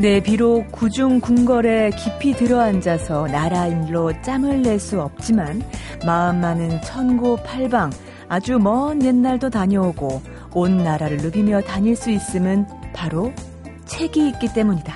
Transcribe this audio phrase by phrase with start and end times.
[0.00, 5.60] 네, 비록 구중 궁궐에 깊이 들어앉아서 나라 일로 짬을 낼 수 없지만
[6.06, 7.90] 마음만은 천고 팔방
[8.28, 10.22] 아주 먼 옛날도 다녀오고
[10.54, 13.32] 온 나라를 누비며 다닐 수 있음은 바로
[13.86, 14.94] 책이 있기 때문이다.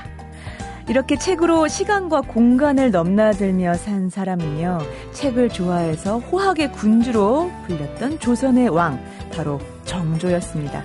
[0.88, 4.78] 이렇게 책으로 시간과 공간을 넘나들며 산 사람은요,
[5.12, 9.03] 책을 좋아해서 호학의 군주로 불렸던 조선의 왕,
[9.34, 10.84] 바로 정조였습니다.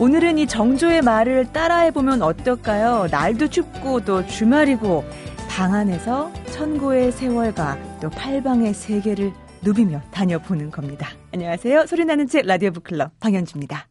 [0.00, 3.06] 오늘은 이 정조의 말을 따라해보면 어떨까요?
[3.12, 5.04] 날도 춥고 또 주말이고
[5.48, 11.08] 방 안에서 천고의 세월과 또 팔방의 세계를 누비며 다녀보는 겁니다.
[11.32, 11.86] 안녕하세요.
[11.86, 13.86] 소리나는 책 라디오 북클럽 방현주입니다.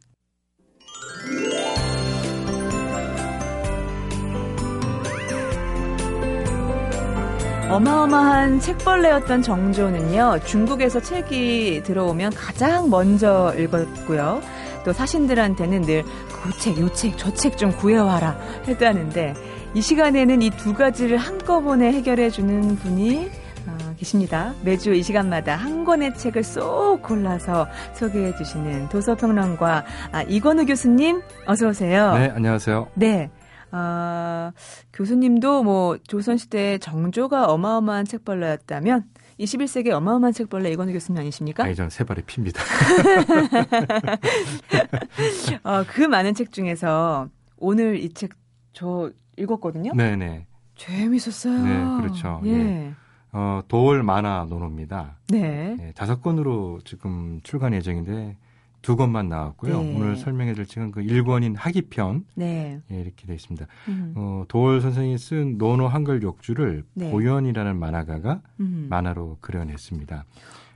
[7.70, 14.42] 어마어마한 책벌레였던 정조는요, 중국에서 책이 들어오면 가장 먼저 읽었고요.
[14.84, 16.04] 또 사신들한테는 늘
[16.44, 19.34] 그 책, 요 책, 저 책 좀 구해와라 했다는데
[19.74, 23.30] 이 시간에는 이 두 가지를 한꺼번에 해결해주는 분이
[23.66, 24.54] 어, 계십니다.
[24.64, 31.68] 매주 이 시간마다 한 권의 책을 쏙 골라서 소개해 주시는 도서평론가 아, 이건우 교수님 어서
[31.70, 32.14] 오세요.
[32.16, 32.88] 네, 안녕하세요.
[32.96, 33.30] 네.
[33.72, 34.52] 아,
[34.94, 39.06] 교수님도 뭐 조선시대 정조가 어마어마한 책벌레였다면
[39.40, 41.64] 21세기 어마어마한 책벌레 이건우 교수님 아니십니까?
[41.64, 42.62] 아니, 저는 세 발의 피입니다.
[45.64, 48.32] 어, 그 많은 책 중에서 오늘 이 책
[48.74, 49.94] 저 읽었거든요.
[49.94, 50.48] 네네.
[50.76, 51.64] 재밌었어요.
[51.64, 52.42] 네, 그렇죠.
[52.46, 52.50] 예.
[52.52, 52.94] 예.
[53.32, 55.20] 어, 도울 만화 노노입니다.
[55.28, 55.78] 네.
[55.80, 58.36] 예, 다섯 권으로 지금 출간 예정인데
[58.84, 59.82] 두 권만 나왔고요.
[59.82, 59.96] 네.
[59.96, 62.82] 오늘 설명해 줄 책은 그 1권인 하기편 네.
[62.92, 63.66] 예, 이렇게 되어 있습니다.
[63.88, 64.14] 음.
[64.16, 67.10] 어, 도울 선생이 쓴 노노 한글 욕주를 네.
[67.10, 68.88] 보현이라는 만화가가 음.
[68.90, 70.26] 만화로 그려냈습니다.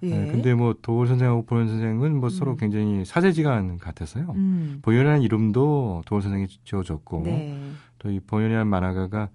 [0.04, 0.08] 예.
[0.08, 2.58] 예, 근데 뭐 도울 선생하고 보현 선생은 뭐 서로 음.
[2.58, 4.32] 굉장히 사제지간 같아서요.
[4.36, 4.80] 음.
[4.84, 7.60] 보현이라는 이름도 도울 선생이 지어줬고 네.
[8.00, 9.30] 또이 보현이라는 만화가가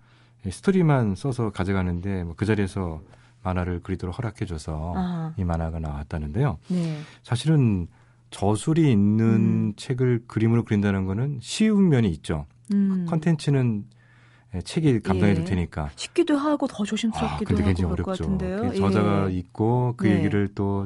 [0.48, 3.02] 스토리만 써서 가져가는데 뭐 그 자리에서
[3.42, 6.58] 만화를 그리도록 허락해줘서 아, 이 만화가 나왔다는데요.
[6.68, 6.98] 네.
[7.22, 7.88] 사실은
[8.32, 9.72] 저술이 있는 음.
[9.76, 12.46] 책을 그림으로 그린다는 거는 쉬운 면이 있죠.
[12.72, 13.06] 음.
[13.08, 13.84] 컨텐츠는
[14.54, 15.48] 예, 책이 감당해줄 예.
[15.48, 15.90] 테니까.
[15.96, 18.24] 쉽기도 하고 더 아, 조심스럽기도 근데 하고 굉장히 것 어렵죠.
[18.24, 18.70] 같은데요.
[18.70, 19.34] 그 저자가 예.
[19.36, 20.16] 있고 그 네.
[20.18, 20.84] 얘기를 또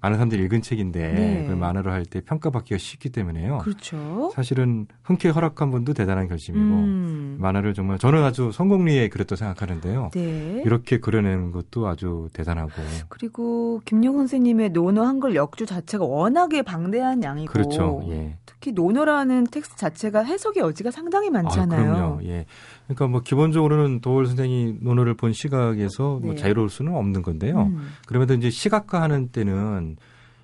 [0.00, 1.42] 많은 사람들이 읽은 책인데 네.
[1.42, 3.58] 그걸 만화로 할 때 평가받기가 쉽기 때문에요.
[3.58, 4.30] 그렇죠.
[4.34, 7.36] 사실은 흔쾌히 허락한 분도 대단한 결심이고 음.
[7.40, 10.10] 만화를 정말 저는 아주 성공리에 그렸다고 생각하는데요.
[10.14, 10.62] 네.
[10.64, 12.70] 이렇게 그려내는 것도 아주 대단하고
[13.08, 18.02] 그리고 김용옥 선생님의 논어 한글 역주 자체가 워낙에 방대한 양이고 그렇죠.
[18.08, 18.36] 예.
[18.60, 21.80] 특히 논어라는 텍스트 자체가 해석의 여지가 상당히 많잖아요.
[21.80, 22.20] 아, 그럼요.
[22.24, 22.44] 예.
[22.86, 26.36] 그러니까 뭐 기본적으로는 도월 선생이 논어를 본 시각에서 뭐 네.
[26.36, 27.62] 자유로울 수는 없는 건데요.
[27.62, 27.88] 음.
[28.06, 29.96] 그럼에도 이제 시각화 하는 때는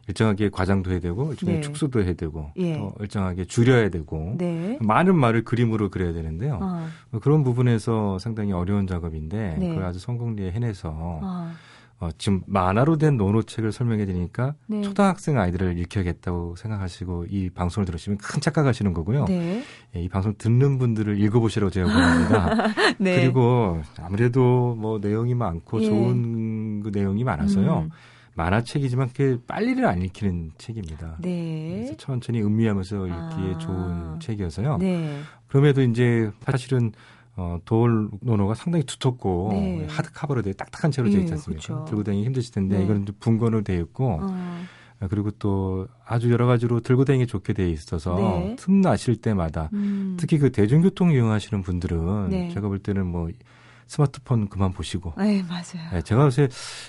[0.07, 1.61] 일정하게 과장도 해야 되고 일정하게 네.
[1.63, 2.77] 축소도 해야 되고 예.
[2.77, 4.79] 또 일정하게 줄여야 되고 네.
[4.81, 6.59] 많은 말을 그림으로 그려야 되는데요.
[6.61, 9.69] 아, 뭐 그런 부분에서 상당히 어려운 작업인데 네.
[9.69, 11.53] 그걸 아주 성공리에 해내서 아,
[12.05, 14.83] 어, 지금 만화로 된 논어책을 설명해 드리니까 네.
[14.83, 19.25] 초등학생 아이들을 읽혀야겠다고 생각하시고 이 방송을 들으시면 큰 착각하시는 거고요.
[19.25, 19.63] 네.
[19.97, 22.75] 예, 이 방송 듣는 분들을 읽어보시라고 제가 권합니다.
[22.99, 23.23] 네.
[23.23, 25.87] 그리고 아무래도 뭐 내용이 많고 예.
[25.87, 27.87] 좋은 그 내용이 많아서요.
[27.87, 27.91] 음.
[28.35, 31.17] 만화책이지만 그 빨리를 안 읽히는 책입니다.
[31.21, 31.77] 네.
[31.77, 33.59] 그래서 천천히 음미하면서 읽기에 아.
[33.59, 34.79] 좋은 책이어서요.
[34.79, 35.21] 네.
[35.47, 36.93] 그럼에도 이제 사실은
[37.37, 39.87] 어, 도울 노노가 상당히 두텁고 네.
[39.89, 41.67] 하드 카버로 돼 딱딱한 채로 되어 예, 있지 않습니까?
[41.67, 41.85] 그렇죠.
[41.87, 42.85] 들고 다니기 힘드실 텐데 네.
[42.85, 44.65] 이거는 좀 분건으로 되어 있고 어,
[45.01, 48.57] 아, 그리고 또 아주 여러 가지로 들고 다니기 좋게 되어 있어서 네.
[48.57, 50.17] 틈 나실 때마다 음.
[50.19, 52.51] 특히 그 대중교통 이용하시는 분들은 네.
[52.51, 53.29] 제가 볼 때는 뭐
[53.87, 55.91] 스마트폰 그만 보시고 네, 맞아요.
[55.93, 56.49] 네, 제가 요새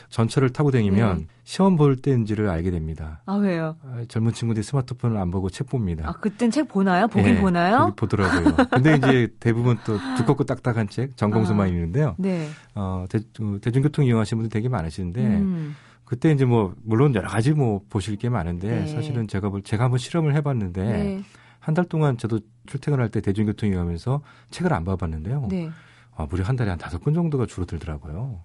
[0.10, 1.28] 전철을 타고 다니면 네.
[1.44, 3.22] 시험 볼 때인지를 알게 됩니다.
[3.26, 3.76] 아, 왜요?
[3.84, 6.08] 아, 젊은 친구들이 스마트폰을 안 보고 책 봅니다.
[6.08, 7.08] 아, 그땐 책 보나요?
[7.08, 7.94] 보긴 네, 보나요?
[7.96, 8.56] 보더라고요.
[8.72, 11.70] 근데 이제 대부분 또 두껍고 딱딱한 책, 전공서만 아.
[11.70, 12.16] 있는데요.
[12.18, 12.48] 네.
[12.74, 15.76] 어, 대, 중교통 이용하시는 분들 되게 많으신데 음.
[16.06, 18.88] 그때 이제 뭐 물론 여러 가지 뭐 보실 게 많은데 네.
[18.88, 21.24] 사실은 제가 볼 제가 한번 실험을 해봤는데 네.
[21.60, 24.22] 한달 동안 저도 출퇴근할 때 대중교통 이용하면서
[24.52, 25.48] 책을 안 봐봤는데요.
[25.50, 25.72] 네.
[26.16, 28.40] 아, 무려 한 달에 한 다섯 권 정도가 줄어들더라고요.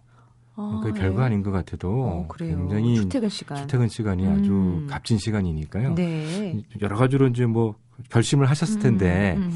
[0.57, 0.93] 아, 네.
[0.93, 2.29] 별거 아닌 것 같아도 어.
[2.37, 3.57] 굉장히 출퇴근 시간.
[3.59, 4.87] 출퇴근 시간이 아주 음.
[4.89, 5.95] 값진 시간이니까요.
[5.95, 6.63] 네.
[6.83, 7.77] 여러 가지로 이제 뭐
[8.11, 9.51] 결심을 하셨을 텐데 음,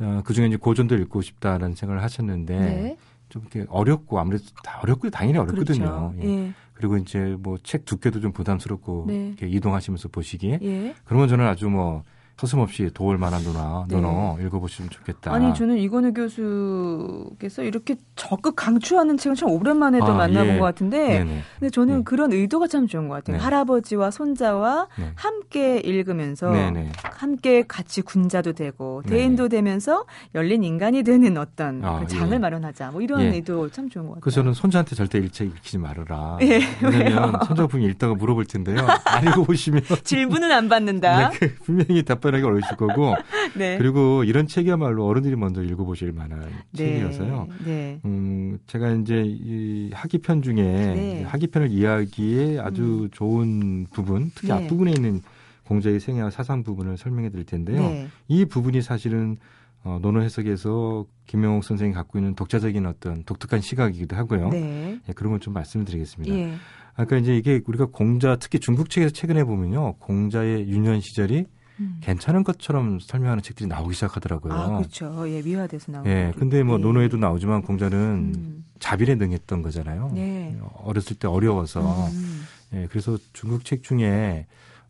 [0.00, 2.96] 음, 어, 그 중에 이제 고전도 읽고 싶다라는 생각을 하셨는데 네.
[3.28, 6.12] 좀 이렇게 어렵고 아무래도 다 어렵고 당연히 어렵거든요.
[6.12, 6.14] 그렇죠.
[6.22, 6.28] 예.
[6.46, 6.52] 예.
[6.74, 9.28] 그리고 이제 뭐 책 두께도 좀 부담스럽고 네.
[9.28, 10.94] 이렇게 이동하시면서 보시기에 예.
[11.04, 12.02] 그러면 저는 아주 뭐
[12.36, 13.94] 서슴없이 도울 만한 논어, 네.
[13.94, 15.32] 논어 읽어보시면 좋겠다.
[15.32, 20.58] 아니 저는 이건우 교수께서 이렇게 적극 강추하는 책은 참 오랜만에 도 아, 만나본 예.
[20.58, 21.42] 것 같은데 네네.
[21.60, 22.02] 근데 저는 네.
[22.04, 23.36] 그런 의도가 참 좋은 것 같아요.
[23.36, 23.42] 네.
[23.42, 25.12] 할아버지와 손자와 네.
[25.14, 26.90] 함께 읽으면서 네네.
[27.04, 29.16] 함께 같이 군자도 되고 네네.
[29.16, 30.04] 대인도 되면서
[30.34, 32.38] 열린 인간이 되는 어떤 아, 그런 장을 예.
[32.38, 32.90] 마련하자.
[32.90, 33.26] 뭐 이런 예.
[33.28, 34.20] 의도 참 좋은 것 같아요.
[34.22, 36.38] 그래서 저는 손자한테 절대 일책 읽히지 말아라.
[36.42, 38.84] 예, 왜냐면 손자분이 읽다가 물어볼 텐데요.
[39.04, 41.30] 안 읽어보시면 질문은 안 받는다.
[41.30, 43.14] 네, 그 분명히 답 변하기 어려우실 거고
[43.56, 43.78] 네.
[43.78, 46.40] 그리고 이런 책이야말로 어른들이 먼저 읽어보실 만한
[46.72, 46.94] 네.
[46.94, 47.48] 책이어서요.
[47.64, 48.00] 네.
[48.04, 51.22] 음, 제가 이제 이 학기편 중에 네.
[51.22, 54.54] 학기편을 이야기에 아주 좋은 부분, 특히 네.
[54.54, 55.20] 앞부분에 있는
[55.64, 57.80] 공자의 생애와 사상 부분을 설명해 드릴 텐데요.
[57.80, 58.08] 네.
[58.28, 59.38] 이 부분이 사실은
[59.84, 64.48] 어, 논어 해석에서 김명옥 선생이 갖고 있는 독자적인 어떤 독특한 시각이기도 하고요.
[64.48, 64.98] 네.
[65.06, 66.34] 예, 그런 걸좀 말씀을 드리겠습니다.
[66.34, 66.54] 예.
[66.96, 69.96] 아까 이제 이게 우리가 공자, 특히 중국 책에서 최근에 보면요.
[69.98, 71.44] 공자의 유년 시절이
[71.80, 71.98] 음.
[72.00, 74.52] 괜찮은 것처럼 설명하는 책들이 나오기 시작하더라고요.
[74.52, 75.24] 아, 그렇죠.
[75.28, 76.10] 예, 미화돼서 나오는.
[76.10, 76.86] 예, 근데 뭐 있고.
[76.86, 78.64] 논어에도 나오지만 공자는 음.
[78.78, 80.10] 자비에 능했던 거잖아요.
[80.14, 80.56] 네.
[80.82, 82.08] 어렸을 때 어려워서.
[82.08, 82.44] 음.
[82.74, 84.46] 예, 그래서 중국 책 중에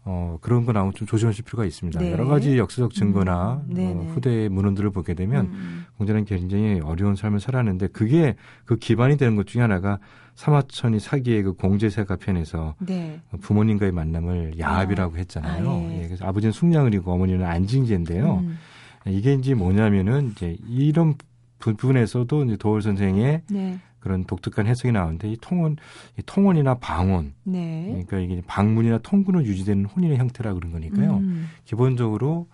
[0.06, 1.98] 어, 그런 거 나오면 좀 조심하실 필요가 있습니다.
[1.98, 2.12] 네.
[2.12, 3.78] 여러 가지 역사적 증거나 음.
[3.78, 5.86] 어, 후대의 문헌들을 보게 되면 음.
[5.96, 9.98] 공자는 굉장히 어려운 삶을 살았는데 그게 그 기반이 되는 것 중에 하나가
[10.34, 13.20] 사마천이 사기의 그 공제세가 편에서 네.
[13.40, 15.70] 부모님과의 만남을 야합이라고 했잖아요.
[15.70, 16.02] 아, 예.
[16.02, 18.38] 예, 그래서 아버지는 숙량을이고 어머니는 안징제인데요.
[18.38, 18.58] 음.
[19.06, 21.14] 이게 이제 뭐냐면은 이제 이런
[21.58, 23.78] 부- 부분에서도 이제 도월 선생의 네.
[24.00, 25.76] 그런 독특한 해석이 나오는데 이 통혼,
[26.18, 27.86] 이 통혼이나 방혼, 네.
[27.88, 31.18] 그러니까 이게 방문이나 통군으로 유지되는 혼인의 형태라 그런 거니까요.
[31.18, 31.48] 음.
[31.64, 32.48] 기본적으로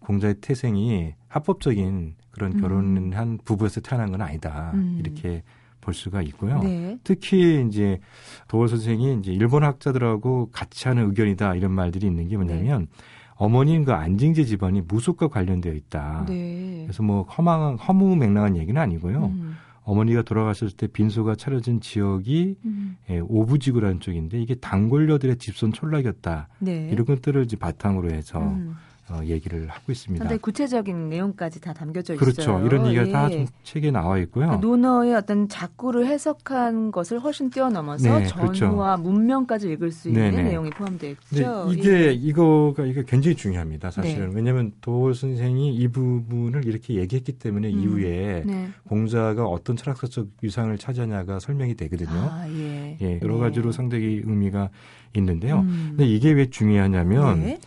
[0.00, 2.60] 공자의 태생이 합법적인 그런 음.
[2.60, 4.72] 결혼을 한 부부에서 태어난 건 아니다.
[4.74, 4.96] 음.
[5.00, 5.42] 이렇게
[5.90, 6.60] 볼 수가 있고요.
[6.62, 6.98] 네.
[7.02, 7.98] 특히 이제
[8.46, 12.86] 도월 선생이 이제 일본 학자들하고 같이 하는 의견이다 이런 말들이 있는 게 뭐냐면
[13.34, 16.26] 어머니는 그 안징제 집안이 무속과 관련되어 있다.
[16.28, 16.82] 네.
[16.84, 19.26] 그래서 뭐 허망한 허무맹랑한 얘기는 아니고요.
[19.26, 19.56] 음.
[19.82, 22.96] 어머니가 돌아가셨을 때 빈소가 차려진 지역이 음.
[23.08, 26.48] 예, 오부지구라는 쪽인데 이게 단골녀들의 집손 촌락이었다.
[26.60, 26.88] 네.
[26.92, 28.76] 이런 것들을 이제 바탕으로 해서 음.
[29.10, 30.22] 어, 얘기를 하고 있습니다.
[30.22, 32.42] 상당히 구체적인 내용까지 다 담겨져 그렇죠.
[32.42, 32.64] 있어요.
[32.64, 33.10] 이런 얘기가 예.
[33.10, 34.46] 다좀 책에 나와 있고요.
[34.46, 38.52] 그러니까 논어의 어떤 작구를 해석한 것을 훨씬 뛰어넘어서 네, 그렇죠.
[38.54, 40.42] 전후와 문명까지 읽을 수 있는 네네.
[40.44, 41.72] 내용이 포함되어 근데 있죠.
[41.72, 42.12] 이게 예.
[42.12, 43.90] 이거가 이게 굉장히 중요합니다.
[43.90, 44.36] 사실은 네.
[44.36, 47.80] 왜냐하면 도월 선생이 이 부분을 이렇게 얘기했기 때문에 음.
[47.80, 48.68] 이후에 네.
[48.88, 52.10] 공자가 어떤 철학사적 유상을 차지하냐가 설명이 되거든요.
[52.12, 52.96] 아, 예.
[53.00, 53.40] 예, 여러 네.
[53.40, 54.70] 가지로 상당히 의미가
[55.16, 55.60] 있는데요.
[55.60, 55.94] 음.
[55.96, 57.58] 근데 이게 왜 중요하냐면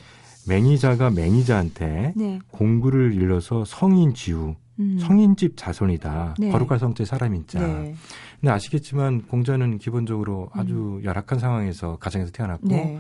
[0.46, 0.56] 네.
[0.56, 2.40] 맹의자가 맹의자한테 네.
[2.52, 4.98] 공구를 일러서 성인 지우, 음.
[5.00, 6.36] 성인집 자손이다.
[6.40, 6.50] 네.
[6.50, 7.60] 거룩할 성자 사람인자.
[7.60, 7.96] 네.
[8.40, 12.70] 근데 아시겠지만 공자는 기본적으로 아주 열악한 상황에서 가정에서 태어났고 음.
[12.70, 13.00] 네.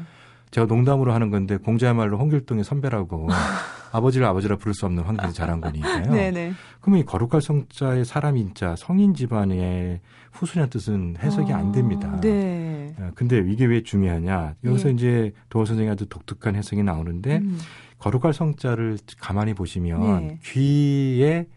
[0.51, 3.27] 제가 농담으로 하는 건데 공자야말로 홍길동의 선배라고
[3.91, 6.11] 아버지를 아버지라 부를 수 없는 환경에서 자란 거니까요.
[6.11, 6.53] 네, 네.
[6.79, 9.99] 그러면 이 거룩할 성자의 사람인자 성인 집안의
[10.31, 12.19] 후손이라는 뜻은 해석이 안 됩니다.
[12.21, 12.62] 네.
[12.99, 14.55] 어, 근데 이게 왜 중요하냐?
[14.63, 14.93] 여기서 예.
[14.93, 17.57] 이제 도원 선생이 아주 독특한 해석이 나오는데 음.
[17.99, 20.39] 거룩할 성자를 가만히 보시면 네.
[20.43, 21.47] 귀에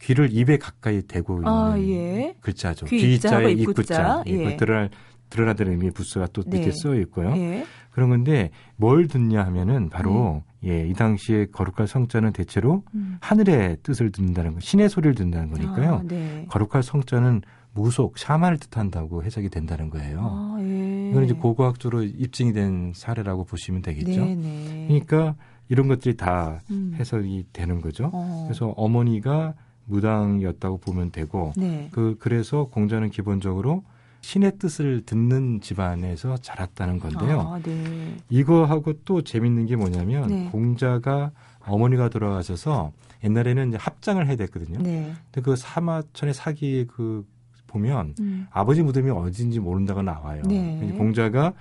[0.00, 2.34] 귀를 입에 가까이 대고 있는 아, 예.
[2.40, 2.86] 글자죠.
[2.86, 4.24] 귀 귀자의 입구자.
[4.56, 4.90] 드러날
[5.28, 6.72] 드러나는 의미의 부스가 또 밑에 네.
[6.72, 7.36] 써 있고요.
[7.36, 7.64] 예.
[7.90, 13.16] 그런 건데 뭘 듣냐 하면은 바로 예, 이 당시에 거룩할 성자는 대체로 음.
[13.20, 15.94] 하늘의 뜻을 듣는다는 거, 신의 소리를 듣는다는 거니까요.
[15.94, 16.46] 아, 네.
[16.48, 17.42] 거룩할 성자는
[17.72, 20.18] 무속, 샤만을 뜻한다고 해석이 된다는 거예요.
[20.22, 21.10] 아, 예.
[21.10, 24.24] 이건 이제 고고학적으로 입증이 된 사례라고 보시면 되겠죠.
[24.24, 24.84] 네, 네.
[24.88, 25.36] 그러니까
[25.68, 26.94] 이런 것들이 다 음.
[26.98, 28.10] 해석이 되는 거죠.
[28.12, 28.44] 어.
[28.46, 29.54] 그래서 어머니가
[29.86, 31.88] 무당이었다고 보면 되고 네.
[31.92, 33.82] 그 그래서 공자는 기본적으로
[34.22, 37.40] 신의 뜻을 듣는 집안에서 자랐다는 건데요.
[37.40, 38.16] 아, 네.
[38.28, 40.48] 이거하고 또 재밌는 게 뭐냐면 네.
[40.50, 41.30] 공자가
[41.60, 42.92] 어머니가 돌아가셔서
[43.24, 44.80] 옛날에는 합장을 해야 됐거든요.
[44.82, 45.12] 네.
[45.30, 47.26] 근데 그 사마천의 사기 그
[47.70, 48.46] 보면 음.
[48.50, 50.42] 아버지 무덤이 어딘지 모른다고 나와요.
[50.46, 50.76] 네.
[50.80, 51.52] 그래서 공자가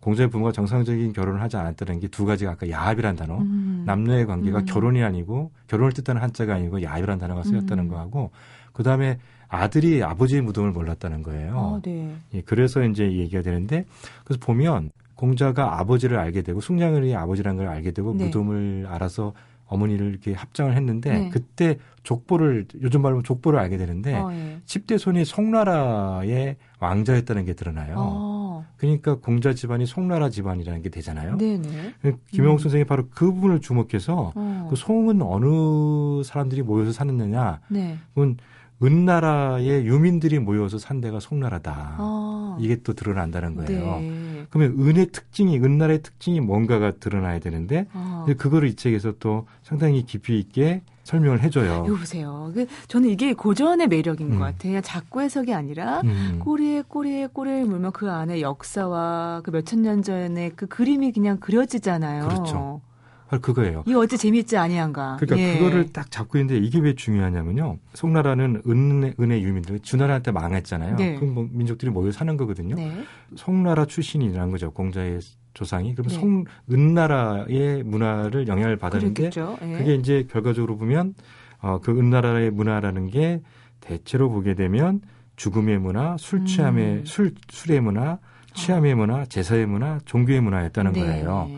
[0.00, 3.82] 공자의 부모가 정상적인 결혼을 하지 않았다는 게 두 가지가 아까 야합이란 단어, 음.
[3.86, 4.64] 남녀의 관계가 음.
[4.66, 7.88] 결혼이 아니고 결혼을 뜻하는 한자가 아니고 야합이란 단어가 쓰였다는 음.
[7.88, 8.30] 거하고
[8.72, 11.76] 그 다음에 아들이 아버지의 무덤을 몰랐다는 거예요.
[11.76, 12.14] 아, 네.
[12.34, 13.84] 예, 그래서 이제 얘기가 되는데
[14.24, 18.26] 그래서 보면 공자가 아버지를 알게 되고 숙량을이 아버지라는 걸 알게 되고 네.
[18.26, 19.32] 무덤을 알아서
[19.66, 21.30] 어머니를 이렇게 합장을 했는데 네.
[21.30, 24.60] 그때 족보를 요즘 말로 족보를 알게 되는데 아, 예.
[24.64, 27.94] 10대 손이 송나라의 왕자였다는 게 드러나요.
[27.98, 31.36] 아, 그러니까 공자 집안이 송나라 집안이라는 게 되잖아요.
[31.36, 31.94] 네네.
[32.30, 32.62] 김영욱 음.
[32.62, 34.66] 선생이 바로 그 부분을 주목해서 어.
[34.70, 37.98] 그 송은 어느 사람들이 모여서 사느냐 네.
[38.14, 38.36] 그건
[38.82, 41.96] 은나라의 유민들이 모여서 산 데가 송나라다.
[41.98, 42.56] 아.
[42.60, 43.98] 이게 또 드러난다는 거예요.
[44.00, 44.10] 네.
[44.10, 44.46] 네.
[44.50, 48.24] 그러면 은의 특징이 은날의 특징이 뭔가가 드러나야 되는데 어.
[48.26, 51.84] 근데 그거를 이 책에서 또 상당히 깊이 있게 설명을 해줘요.
[51.86, 52.50] 이거 보세요.
[52.52, 54.38] 그 저는 이게 고전의 매력인 음.
[54.38, 54.70] 것 같아요.
[54.70, 56.40] 그냥 작고 해석이 아니라 음.
[56.42, 62.28] 꼬리에 꼬리에 꼬리를 물면 그 안에 역사와 그 몇천 년 전에 그 그림이 그냥 그려지잖아요.
[62.28, 62.80] 그렇죠.
[63.28, 63.82] 바로 그거예요.
[63.86, 65.16] 이 어찌 재밌지 아니한가.
[65.18, 65.58] 그러니까 예.
[65.58, 67.78] 그거를 딱 잡고 있는데 이게 왜 중요하냐면요.
[67.94, 70.96] 송나라는 은의, 은의 유민들, 주나라한테 망했잖아요.
[70.96, 71.16] 네.
[71.16, 72.76] 그뭐 민족들이 모여 사는 거거든요.
[72.76, 73.04] 네.
[73.34, 74.70] 송나라 출신이라는 거죠.
[74.70, 75.18] 공자의
[75.54, 75.94] 조상이.
[75.94, 76.14] 그럼 네.
[76.14, 79.24] 송, 은나라의 문화를 영향을 받았는데.
[79.24, 79.78] 예.
[79.78, 81.14] 그게 이제 결과적으로 보면
[81.60, 83.42] 어, 그 은나라의 문화라는 게
[83.80, 85.00] 대체로 보게 되면
[85.36, 87.04] 죽음의 문화, 술 취함의 음.
[87.04, 88.18] 술 술의 문화,
[88.54, 91.00] 취함의 문화, 제사의 문화, 종교의 문화였다는 네.
[91.00, 91.50] 거예요.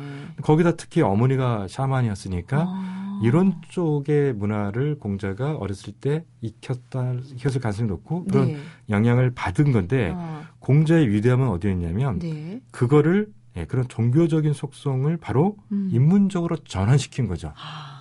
[0.43, 3.21] 거기다 특히 어머니가 샤만이었으니까 아.
[3.23, 8.59] 이런 쪽의 문화를 공자가 어렸을 때 익혔다, 익혔을 가능성이 높고 그런 네.
[8.91, 12.61] 영향을 받은 건데 아, 공자의 위대함은 어디였냐면 네.
[12.71, 15.89] 그거를 예, 그런 종교적인 속성을 바로 음.
[15.93, 17.53] 인문적으로 전환시킨 거죠.
[17.57, 17.99] 아.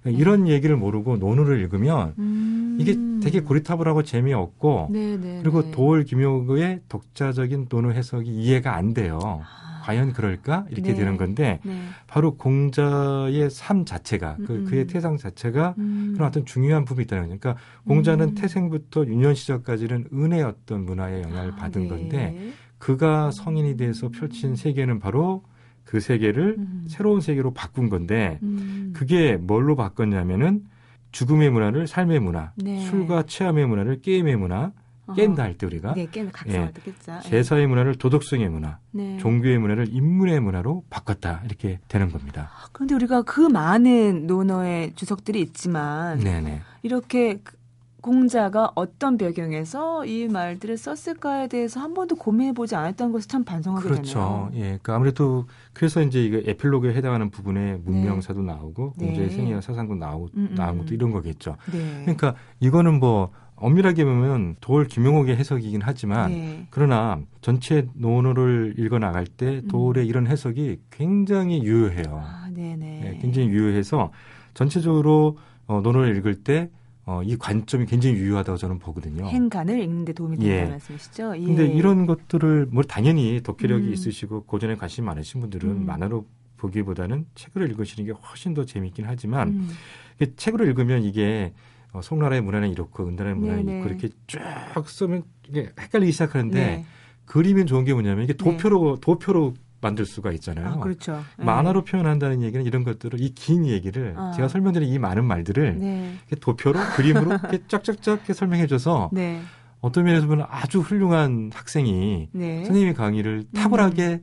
[0.00, 2.76] 그러니까 이런 얘기를 모르고 논어를 읽으면 음.
[2.78, 5.70] 이게 되게 고리타불하고 재미없고 네, 네, 그리고 네.
[5.70, 9.40] 도올 김효의 독자적인 논어 해석이 이해가 안 돼요.
[9.84, 9.86] 아.
[9.86, 10.94] 과연 그럴까 이렇게 네.
[10.94, 11.78] 되는 건데 네.
[12.06, 14.86] 바로 공자의 삶 자체가 그, 음, 그의 음.
[14.86, 16.12] 태상 자체가 음.
[16.14, 17.38] 그런 어떤 중요한 부분이 있다는 거죠.
[17.38, 18.34] 그러니까 공자는 음.
[18.34, 21.88] 태생부터 유년 시절까지는 은의 어떤 문화의 영향을 아, 받은 네.
[21.88, 25.44] 건데 그가 성인이 돼서 펼친 세계는 바로
[25.84, 26.84] 그 세계를 음.
[26.88, 28.92] 새로운 세계로 바꾼 건데 음.
[28.94, 30.64] 그게 뭘로 바꿨냐면은
[31.12, 32.80] 죽음의 문화를 삶의 문화, 네.
[32.86, 34.72] 술과 체험의 문화를 게임의 문화,
[35.14, 36.72] 깬다 할 때 우리가 네, 깨면 각성을 예.
[36.72, 37.20] 듣겠자.
[37.20, 39.18] 제사의 문화를 도덕성의 문화, 네.
[39.18, 42.50] 종교의 문화를 인문의 문화로 바꿨다 이렇게 되는 겁니다.
[42.72, 46.60] 그런데 우리가 그 많은 논어의 주석들이 있지만 네네.
[46.82, 47.56] 이렇게 그
[48.00, 53.82] 공자가 어떤 배경에서 이 말들을 썼을까에 대해서 한 번도 고민해 보지 않았던 것을 참 반성하게
[53.88, 54.50] 그렇죠.
[54.52, 54.62] 되네요.
[54.62, 59.06] 예, 그러니까 아무래도 그래서 이제 이거 에필로그에 해당하는 부분에 문명사도 나오고 네.
[59.06, 60.78] 공자의 생애와 사상도 나오 음, 음, 나온 음.
[60.80, 61.56] 것도 이런 거겠죠.
[61.72, 62.02] 네.
[62.02, 63.30] 그러니까 이거는 뭐
[63.64, 66.66] 엄밀하게 보면 도올 김용옥의 해석이긴 하지만 네.
[66.68, 69.68] 그러나 전체 논어를 읽어 나갈 때 음.
[69.68, 72.22] 도올의 이런 해석이 굉장히 유효해요.
[72.22, 73.02] 아, 네네.
[73.04, 74.12] 예, 굉장히 유효해서
[74.52, 76.68] 전체적으로 어, 논어를 읽을 때
[77.06, 79.26] 어, 이 관점이 굉장히 유효하다고 저는 보거든요.
[79.26, 80.70] 행간을 읽는데 도움이 된다는 예.
[80.70, 81.34] 말씀이시죠?
[81.36, 81.44] 예.
[81.44, 83.92] 근데 이런 것들을 뭐 당연히 독해력이 음.
[83.94, 85.86] 있으시고 고전에 관심 많으신 분들은 음.
[85.86, 86.26] 만화로
[86.58, 89.70] 보기보다는 책으로 읽으시는 게 훨씬 더 재밌긴 하지만 음.
[90.16, 91.52] 이게 책으로 읽으면 이게
[91.94, 93.78] 어, 송나라의 문화는 이렇고 은나라의 문화는 네네.
[93.78, 94.40] 있고 이렇게 쭉
[94.86, 96.84] 쓰면 이게 헷갈리기 시작하는데 네.
[97.24, 100.66] 그림이 좋은 게 뭐냐면 이게 도표로 도표로 만들 수가 있잖아요.
[100.66, 101.22] 아, 그렇죠.
[101.38, 101.44] 네.
[101.44, 104.32] 만화로 표현한다는 얘기는 이런 것들을 이 긴 얘기를 아.
[104.34, 106.14] 제가 설명드린 이 많은 말들을 네.
[106.40, 109.40] 도표로 그림으로 이렇게 쫙쫙쫙 이렇게 설명해줘서 네.
[109.80, 112.64] 어떤 면에서 보면 아주 훌륭한 학생이 네.
[112.64, 114.22] 선생님의 강의를 탁월하게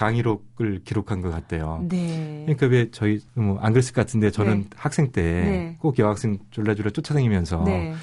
[0.00, 1.84] 강의록을 기록한 것 같대요.
[1.86, 2.42] 네.
[2.46, 4.66] 그러니까 왜 저희 뭐 안 그랬을 것 같은데 저는 네.
[4.76, 5.76] 학생 때 네.
[5.78, 7.94] 꼭 여학생 졸라졸라 쫓아다니면서 네.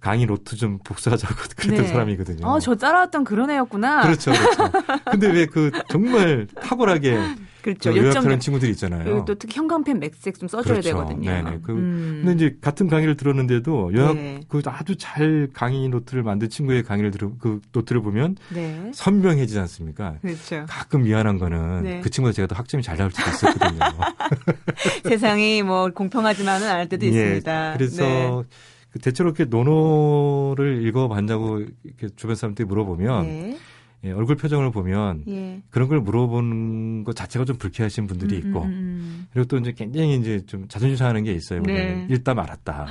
[0.00, 1.90] 강의 노트 좀 복사하자고 그랬던 네.
[1.90, 2.46] 사람이거든요.
[2.46, 4.02] 어, 저 따라왔던 그런 애였구나.
[4.02, 4.70] 그렇죠, 그렇죠.
[5.10, 7.16] 근데 왜 그 정말 탁월하게
[7.66, 7.80] 그렇죠.
[7.80, 9.02] 저 요약하는 요점 친구들 있잖아요.
[9.02, 10.88] 그리고 또 특히 형광펜 몇 색 좀 써줘야 그렇죠.
[10.90, 11.28] 되거든요.
[11.30, 11.58] 네네.
[11.64, 12.22] 그- 음.
[12.24, 14.40] 근데 이제 같은 강의를 들었는데도 요약 네.
[14.46, 18.92] 그 아주 잘 강의 노트를 만든 친구의 강의를 들어 그 노트를 보면 네.
[18.94, 20.16] 선명해지지 않습니까?
[20.22, 20.64] 그렇죠.
[20.68, 22.00] 가끔 미안한 거는 네.
[22.02, 23.80] 그 친구가 제가 더 학점이 잘 나올 수도 있었거든요.
[25.08, 27.74] 세상이 뭐 공평하지만은 않을 때도 예, 있습니다.
[27.76, 28.42] 그래서 네.
[28.92, 33.58] 그 대체로 이렇게 논어를 읽어봤냐고 이렇게 주변 사람들이 물어보면 네.
[34.06, 35.60] 예, 얼굴 표정을 보면 예.
[35.70, 39.26] 그런 걸 물어보는 것 자체가 좀 불쾌하신 분들이 음, 있고 음, 음.
[39.32, 41.62] 그리고 또 이제 굉장히 이제 좀 자존심 상하는 게 있어요.
[41.62, 42.06] 네.
[42.10, 42.86] 읽다 말았다.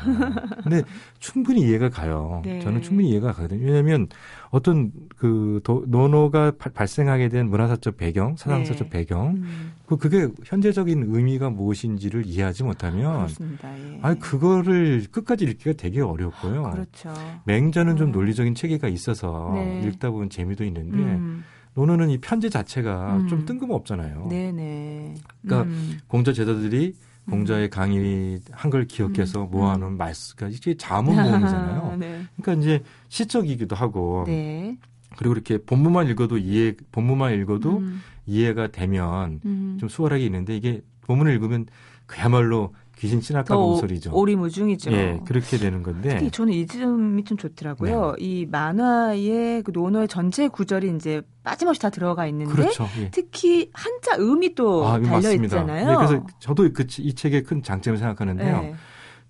[0.64, 0.84] 근데
[1.20, 2.42] 충분히 이해가 가요.
[2.44, 2.60] 네.
[2.60, 3.66] 저는 충분히 이해가 가거든요.
[3.66, 4.08] 왜냐하면
[4.56, 9.00] 어떤 그 도, 논어가 발- 발생하게 된 문화사적 배경, 사상사적 네.
[9.00, 9.74] 배경, 음.
[9.86, 13.28] 그 그게 현재적인 의미가 무엇인지를 이해하지 못하면.
[13.42, 14.00] 예.
[14.02, 16.72] 아 그거를 끝까지 읽기가 되게 어렵고요.
[16.72, 17.14] 그렇죠.
[17.44, 18.12] 맹자는 좀 음.
[18.14, 19.82] 논리적인 체계가 있어서 네.
[19.86, 21.44] 읽다 보면 재미도 있는데 음.
[21.74, 23.28] 논어는 이 편제 자체가 음.
[23.28, 24.28] 좀 뜬금없잖아요.
[24.30, 25.16] 네네.
[25.42, 26.00] 그러니까 음.
[26.08, 26.96] 공자 제자들이
[27.30, 29.52] 공자의 강의 한걸 기억해서 음.
[29.52, 31.98] 모아놓은 말씀가 이게 자문 모음이잖아요.
[32.00, 32.24] 네.
[32.38, 34.78] 그러니까 이제 시적이기도 하고 네.
[35.18, 38.02] 그리고 이렇게 본문만 읽어도 이해 본문만 읽어도 음.
[38.26, 39.78] 이해가 되면 음.
[39.80, 41.68] 좀 수월하게 있는데 이게 본문을 읽으면
[42.06, 42.74] 그야말로
[43.06, 43.22] 귀신
[43.56, 44.12] 오- 목소리죠.
[44.14, 44.92] 오리무중이죠.
[44.92, 46.10] 예, 그렇게 되는 건데.
[46.10, 48.16] 특히 저는 이 점이 좀 좋더라고요.
[48.18, 48.26] 네.
[48.26, 52.88] 이 만화의 그 논어의 전체 구절이 이제 빠짐없이 다 들어가 있는데 그렇죠.
[53.00, 53.10] 예.
[53.12, 55.32] 특히 한자 음이 또 아, 달려.
[55.34, 55.92] 있잖아요.
[55.92, 58.62] 예, 그래서 저도 그, 이 책의 큰 장점을 생각하는데요.
[58.62, 58.76] 네.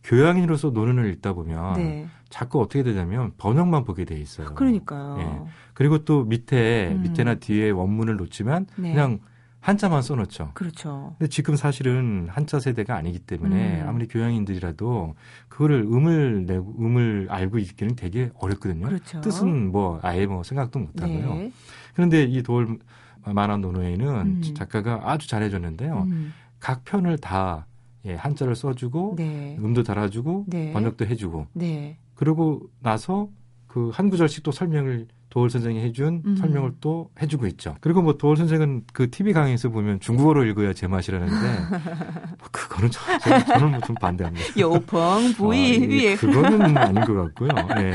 [0.04, 2.08] 교양인으로서 논문을 읽다 보면 네.
[2.30, 4.54] 자꾸 어떻게 되냐면 번역만 보게 돼 있어요.
[4.54, 5.18] 그러니까요.
[5.20, 5.52] 예.
[5.74, 7.02] 그리고 또 밑에 음.
[7.02, 8.94] 밑에나 뒤에 원문을 놓지만 네.
[8.94, 9.20] 그냥
[9.66, 10.52] 한자만 써놓죠.
[10.54, 11.16] 그렇죠.
[11.18, 13.90] 근데 지금 사실은 한자 세대가 아니기 때문에 음.
[13.90, 15.16] 아무리 교양인들이라도
[15.50, 18.86] 그거를 음을 내고 음을 알고 읽기는 되게 어렵거든요.
[18.86, 19.22] 그렇죠.
[19.22, 21.34] 뜻은 뭐 아예 뭐 생각도 못 하고요.
[21.34, 21.52] 네.
[21.96, 22.78] 그런데 이 도울
[23.26, 24.42] 만화 노노에는 음.
[24.54, 26.04] 작가가 아주 잘해줬는데요.
[26.12, 26.32] 음.
[26.60, 27.66] 각 편을 다
[28.06, 29.58] 예, 한자를 써주고 네.
[29.60, 30.74] 음도 달아주고 네.
[30.74, 31.98] 번역도 해주고 네.
[32.14, 33.30] 그러고 나서
[33.66, 36.38] 그 한 구절씩 또 설명을 도울 선생이 해준 음.
[36.38, 37.76] 설명을 또 해주고 있죠.
[37.82, 41.36] 그리고 뭐 도울 선생은 그 TV 강의에서 보면 중국어로 읽어야 제맛이라는데
[42.40, 44.46] 뭐 그거는 저, 저, 저는 뭐 좀 반대합니다.
[44.58, 47.50] 요펑 부이 아, 이- 위에 그거는 아닌 것 같고요.
[47.76, 47.94] 네.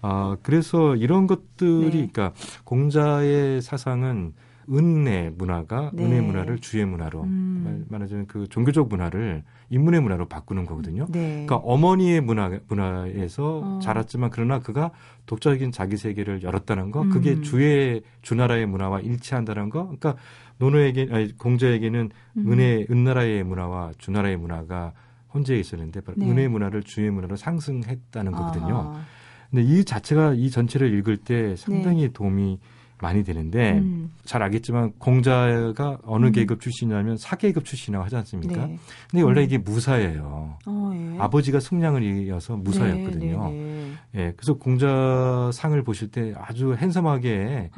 [0.00, 1.90] 아, 그래서 이런 것들이, 네.
[2.12, 4.32] 그러니까 공자의 사상은
[4.70, 6.04] 은의 문화가 네.
[6.04, 7.62] 은의 문화를 주의 문화로 음.
[7.64, 11.06] 말- 말하자면 그 종교적 문화를 인문의 문화로 바꾸는 거거든요.
[11.10, 11.44] 네.
[11.46, 13.78] 그러니까 어머니의 문화 문화에서 어.
[13.82, 14.90] 자랐지만 그러나 그가
[15.26, 17.42] 독자적인 자기 세계를 열었다는 거, 그게 음.
[17.42, 19.82] 주의 주나라의 문화와 일치한다는 거.
[19.84, 20.16] 그러니까
[20.58, 22.52] 노노에게 아니, 공자에게는 음.
[22.52, 24.92] 은혜 은나라의 문화와 주나라의 문화가
[25.34, 26.26] 혼재해 있었는데 네.
[26.30, 28.74] 은혜의 문화를 주의 문화로 상승했다는 거거든요.
[28.92, 29.00] 아하.
[29.50, 32.58] 근데 이 자체가 이 전체를 읽을 때 상당히 도움이
[33.06, 33.78] 많이 되는데 네.
[33.78, 34.10] 음.
[34.24, 36.32] 잘 알겠지만 공자가 어느 음.
[36.32, 38.66] 계급 출신이냐면 사계급 출신이라고 하지 않습니까?
[38.66, 38.78] 네.
[39.08, 39.44] 근데 원래 음.
[39.44, 40.58] 이게 무사예요.
[40.66, 41.18] 어, 예.
[41.20, 43.50] 아버지가 승량을 이어서 무사였거든요.
[43.50, 47.70] 네, 네, 예, 그래서 공자 상을 보실 때 아주 핸섬하게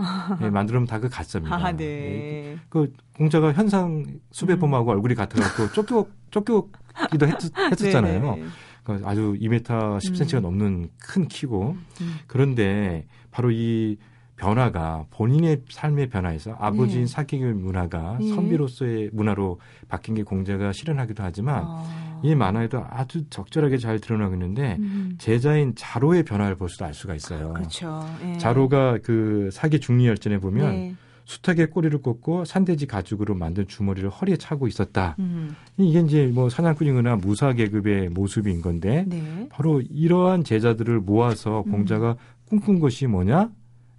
[0.42, 1.54] 예, 만들면 다 그 가짜입니다.
[1.54, 2.56] 아, 예, 네.
[2.68, 4.20] 그 공자가 현상 음.
[4.32, 7.34] 수배범하고 얼굴이 같아갖고 쫓겨 쫓겨기도 했,
[7.70, 8.34] 했었잖아요.
[8.34, 8.48] 네, 네.
[8.82, 9.62] 그 아주 2m
[9.98, 10.42] 10cm가 음.
[10.42, 12.16] 넘는 큰 키고 음.
[12.26, 13.96] 그런데 바로 이
[14.38, 17.06] 변화가 본인의 삶의 변화에서 아버지인 네.
[17.06, 18.28] 사계의 문화가 예.
[18.28, 22.20] 선비로서의 문화로 바뀐 게 공자가 실현하기도 하지만 아.
[22.22, 25.16] 이 만화에도 아주 적절하게 잘 드러나고 있는데 음.
[25.18, 27.52] 제자인 자로의 변화를 볼 수도 알 수가 있어요.
[27.52, 28.00] 그렇죠.
[28.24, 28.38] 예.
[28.38, 30.94] 자로가 그 사기 중리열전에 보면 네.
[31.24, 35.14] 수탉의 꼬리를 꽂고 산돼지 가죽으로 만든 주머니를 허리에 차고 있었다.
[35.18, 35.54] 음.
[35.76, 39.46] 이게 이제 뭐 사냥꾼이거나 무사 계급의 모습인 건데 네.
[39.50, 41.70] 바로 이러한 제자들을 모아서 음.
[41.70, 42.16] 공자가
[42.46, 43.50] 꿈꾼 것이 뭐냐?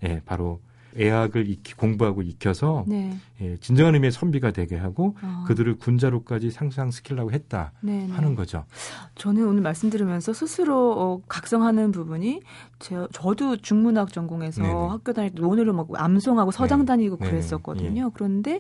[0.04, 0.60] 예, 바로
[0.98, 3.16] 애학을 익히, 공부하고 익혀서 네.
[3.42, 5.46] 예, 진정한 의미의 선비가 되게 하고 아.
[5.48, 8.14] 그들을 군자로까지 상상시키려고 했다 네, 네.
[8.14, 8.66] 하는 거죠.
[9.16, 12.42] 저는 오늘 말씀 들으면서 스스로 어, 각성하는 부분이
[12.80, 14.74] 제, 저도 중문학 전공해서 네네.
[14.74, 16.86] 학교 다닐 때 논어를 막 암송하고 서장 네.
[16.86, 17.32] 다니고 네네.
[17.32, 18.12] 그랬었거든요.
[18.14, 18.60] 그런데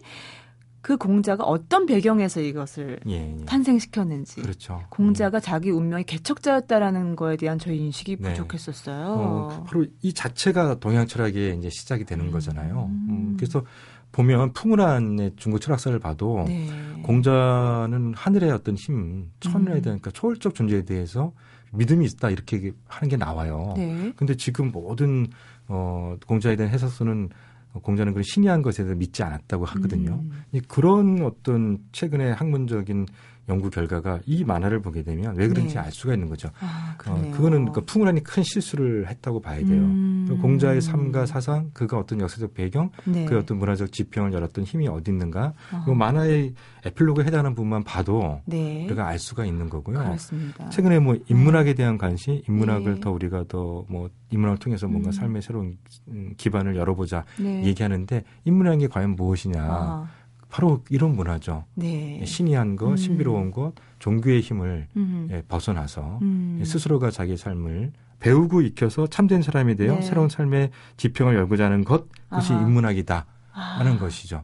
[0.81, 3.45] 그 공자가 어떤 배경에서 이것을 예, 예.
[3.45, 4.81] 탄생시켰는지 그렇죠.
[4.89, 8.29] 공자가 자기 운명의 개척자였다라는 거에 대한 저희 인식이 네.
[8.29, 9.05] 부족했었어요.
[9.07, 12.31] 어, 바로 이 자체가 동양 철학의 이제 시작이 되는 음.
[12.31, 12.89] 거잖아요.
[13.09, 13.63] 음, 그래서
[14.11, 16.67] 보면 풍운한의 중국 철학사를 봐도 네.
[17.03, 19.65] 공자는 하늘의 어떤 힘, 천에 음.
[19.65, 21.33] 대한 그러니까 초월적 존재에 대해서
[21.73, 23.73] 믿음이 있다 이렇게 하는 게 나와요.
[23.75, 24.13] 네.
[24.15, 25.27] 근데 지금 모든
[25.67, 27.29] 어 공자에 대한 해석서는
[27.73, 30.21] 공자는 그런 신이한 것에 대해서 믿지 않았다고 하거든요.
[30.23, 30.43] 음.
[30.51, 33.05] 이 그런 어떤 최근의 학문적인
[33.49, 35.79] 연구 결과가 이 만화를 보게 되면 왜 그런지 네.
[35.79, 36.49] 알 수가 있는 거죠.
[36.59, 37.31] 아, 어.
[37.33, 39.81] 그거는 그 풍운한이 큰 실수를 했다고 봐야 돼요.
[39.81, 40.25] 음.
[40.29, 43.25] 그 공자의 삶과 사상, 그가 어떤 역사적 배경, 네.
[43.25, 45.83] 그 어떤 문화적 지평을 열었던 힘이 어디 있는가, 어.
[45.85, 46.53] 그 만화의
[46.85, 48.85] 에필로그에 해당하는 부분만 봐도 네.
[48.85, 49.97] 우리가 알 수가 있는 거고요.
[49.97, 50.69] 그렇습니다.
[50.69, 52.99] 최근에 뭐 인문학에 대한 관심, 인문학을 네.
[52.99, 55.11] 더 우리가 더 뭐 인문학을 통해서 뭔가 음.
[55.11, 55.77] 삶의 새로운
[56.09, 57.63] 음, 기반을 열어보자 네.
[57.65, 59.61] 얘기하는데 인문학이 과연 무엇이냐?
[59.61, 60.07] 아,
[60.49, 61.65] 바로 이런 문화죠.
[61.75, 62.23] 네.
[62.25, 62.97] 신이한 것, 음.
[62.97, 65.27] 신비로운 것, 종교의 힘을 음.
[65.31, 66.61] 예, 벗어나서 음.
[66.65, 70.01] 스스로가 자기의 삶을 배우고 익혀서 참된 사람이 되어 네.
[70.01, 72.63] 새로운 삶의 지평을 열고자 하는 것, 그것이 아하.
[72.63, 73.59] 인문학이다 아.
[73.79, 74.43] 하는 것이죠.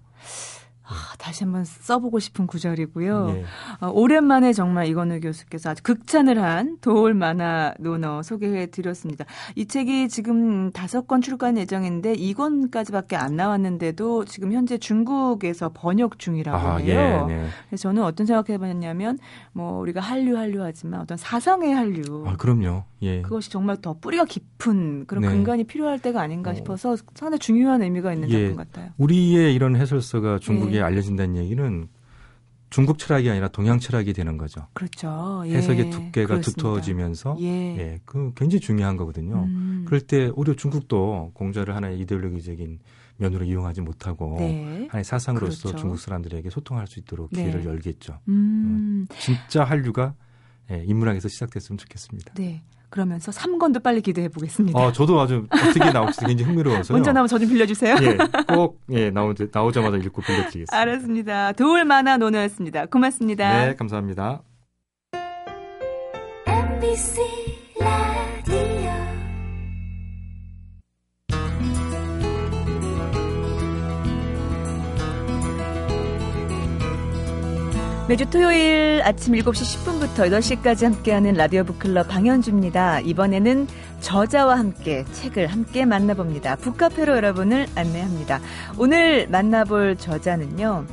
[0.88, 3.34] 아, 다시 한번 써보고 싶은 구절이고요.
[3.36, 3.45] 예.
[3.82, 9.26] 어, 오랜만에 정말 이건우 교수께서 아주 극찬을 한 도울 만화 논어 소개해 드렸습니다.
[9.56, 16.58] 이 책이 지금 다섯 권 출간 예정인데 2권까지밖에 안 나왔는데도 지금 현재 중국에서 번역 중이라고
[16.58, 17.28] 아, 해요.
[17.30, 17.48] 예, 네.
[17.69, 19.17] 그래서 저는 어떤 생각해 봤냐면
[19.54, 22.84] 뭐 우리가 한류 한류 하지만 어떤 사상의 한류 아, 그럼요.
[23.02, 23.21] 예.
[23.21, 25.30] 그것이 정말 더 뿌리가 깊은 그런 네.
[25.30, 26.54] 근간이 필요할 때가 아닌가 어.
[26.54, 28.48] 싶어서 상당히 중요한 의미가 있는 예.
[28.48, 28.91] 작품 같아요.
[28.98, 30.84] 우리의 이런 해설서가 중국 에 예.
[30.84, 31.88] 알려진다는 얘기는
[32.70, 34.68] 중국 철학이 아니라 동양 철학이 되는 거죠.
[34.74, 35.44] 그렇죠.
[35.46, 35.56] 예.
[35.56, 36.52] 해석의 두께가 그렇습니다.
[36.52, 37.78] 두터워지면서 예.
[37.78, 39.44] 예, 그 굉장히 중요한 거거든요.
[39.44, 39.84] 음.
[39.86, 42.80] 그럴 때 오히려 중국도 공자를 하나의 이데올로기적인
[43.18, 44.88] 면으로 이용하지 못하고 네.
[44.90, 45.78] 하나의 사상으로서 그렇죠.
[45.78, 47.44] 중국 사람들에게 소통할 수 있도록 네.
[47.44, 48.20] 기회를 열겠죠.
[48.28, 49.08] 음.
[49.20, 50.16] 진짜 한류가
[50.72, 52.34] 예, 인문학에서 시작됐으면 좋겠습니다.
[52.34, 52.62] 네.
[52.95, 54.79] 그러면서 3권도 빨리 기대해 보겠습니다.
[54.79, 56.95] 어, 저도 아주 어떻게 나올지 굉장히 흥미로워서요.
[56.95, 57.97] 먼저 나오면 저 좀 빌려주세요.
[58.01, 58.17] 예,
[58.55, 60.77] 꼭 예, 나오, 나오자마자 읽고 빌려드리겠습니다.
[60.77, 61.51] 알았습니다.
[61.51, 62.86] 도울 만화 논어였습니다.
[62.86, 63.65] 고맙습니다.
[63.65, 64.41] 네, 감사합니다.
[66.47, 67.19] MBC
[78.08, 83.00] 매주 토요일 아침 7시 10분부터 8시까지 함께하는 라디오 북클럽 방현주입니다.
[83.00, 83.65] 이번에는
[84.00, 86.58] 저자와 함께 책을 함께 만나봅니다.
[86.58, 88.41] 북카페로 여러분을 안내합니다.
[88.78, 90.86] 오늘 만나볼 저자는요.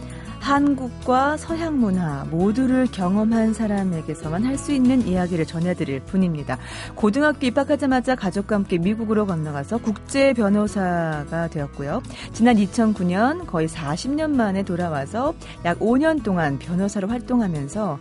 [0.42, 6.58] 한국과 서양 문화 모두를 경험한 사람에게서만 할 수 있는 이야기를 전해드릴 분입니다.
[6.94, 12.02] 고등학교 입학하자마자 가족과 함께 미국으로 건너가서 국제 변호사가 되었고요.
[12.32, 17.98] 지난 2009년 거의 40년 만에 돌아와서 약 5년 동안 변호사로 활동하면서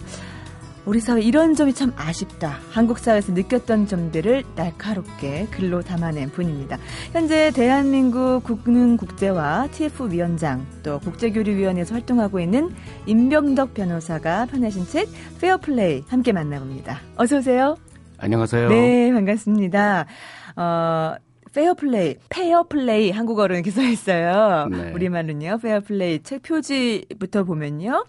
[0.86, 2.58] 우리 사회 이런 점이 참 아쉽다.
[2.72, 6.80] 한국 사회에서 느꼈던 점들을 날카롭게 글로 담아낸 분입니다.
[7.12, 12.72] 현재 대한민국 국능국제화 TF 위원장 또 국제교류위원회에서 활동하고 있는
[13.06, 15.08] 임병덕 변호사가 펴내신 책
[15.40, 17.00] 페어플레이 함께 만나봅니다.
[17.16, 17.78] 어서 오세요.
[18.18, 18.70] 안녕하세요.
[18.70, 20.08] 네, 반갑습니다.
[20.56, 21.16] 어,
[21.54, 24.68] 페어플레이, 페어플레이 한국어로 이렇게 써 있어요.
[24.72, 24.92] 네.
[24.94, 25.60] 우리말은요.
[25.62, 28.06] 페어플레이 책 표지부터 보면요.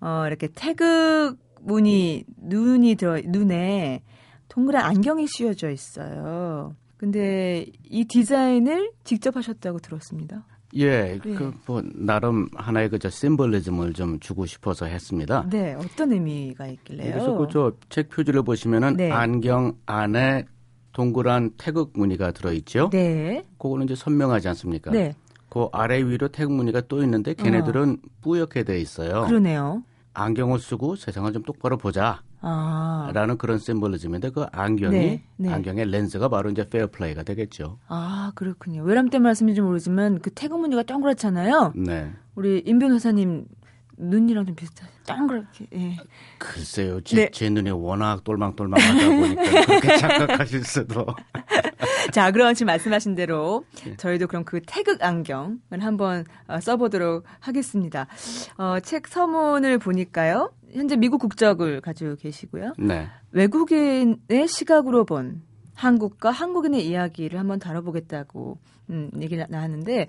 [0.00, 1.36] 어, 이렇게 태극
[1.68, 4.02] 문이 눈이 들어 눈에
[4.48, 6.74] 동그란 안경이 씌워져 있어요.
[6.96, 10.44] 근데 이 디자인을 직접 하셨다고 들었습니다.
[10.74, 11.34] 예, 네.
[11.34, 15.46] 그뭐 나름 하나의 그저 심벌리즘을 좀 주고 싶어서 했습니다.
[15.48, 17.12] 네, 어떤 의미가 있길래요?
[17.12, 19.10] 그래서 그저 책 표지를 보시면은 네.
[19.10, 20.44] 안경 안에
[20.92, 22.90] 동그란 태극 무늬가 들어 있죠.
[22.90, 23.46] 네.
[23.58, 24.90] 그거는 이제 선명하지 않습니까?
[24.90, 25.14] 네.
[25.48, 28.08] 그 아래 위로 태극 무늬가 또 있는데 걔네들은 어.
[28.20, 29.24] 뿌옇게 돼 있어요.
[29.26, 29.82] 그러네요.
[30.22, 32.22] 안경을 쓰고 세상을 좀 똑바로 보자.
[32.40, 33.10] 아.
[33.14, 35.52] 라는 그런 symbolism인데 그 안경이 네, 네.
[35.52, 37.78] 안경의 렌즈가 바로 이제 페어플레이가 되겠죠.
[37.88, 38.82] 아 그렇군요.
[38.82, 41.72] 외람된 말씀인지 모르지만 그 태극 무늬가 동그랗잖아요.
[41.76, 42.12] 네.
[42.36, 43.46] 우리 임 변호사님
[44.00, 44.92] 눈이랑 좀 비슷하죠.
[45.08, 45.66] 동그랗게.
[45.74, 45.96] 예.
[46.38, 47.00] 글쎄요.
[47.00, 47.30] 제, 네.
[47.32, 51.04] 제 눈이 워낙 똘망똘망하다 보니까 그렇게 착각하실 수도.
[52.12, 53.96] 자, 그럼 지금 말씀하신 대로 네.
[53.96, 58.06] 저희도 그럼 그 태극 안경을 한번 어, 써보도록 하겠습니다.
[58.56, 60.52] 어, 책 서문을 보니까요.
[60.72, 62.72] 현재 미국 국적을 가지고 계시고요.
[62.78, 63.08] 네.
[63.32, 65.42] 외국인의 시각으로 본
[65.74, 68.58] 한국과 한국인의 이야기를 한번 다뤄보겠다고
[68.90, 70.08] 음, 얘기를 나왔는데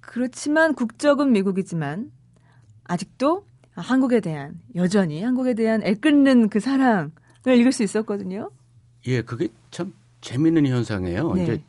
[0.00, 2.10] 그렇지만 국적은 미국이지만
[2.84, 7.10] 아직도 한국에 대한 여전히 한국에 대한 애끓는 그 사랑을
[7.46, 8.50] 읽을 수 있었거든요.
[9.06, 9.92] 예, 그게 참
[10.22, 11.34] 재밌는 현상이에요.
[11.34, 11.42] 네.
[11.42, 11.62] 이제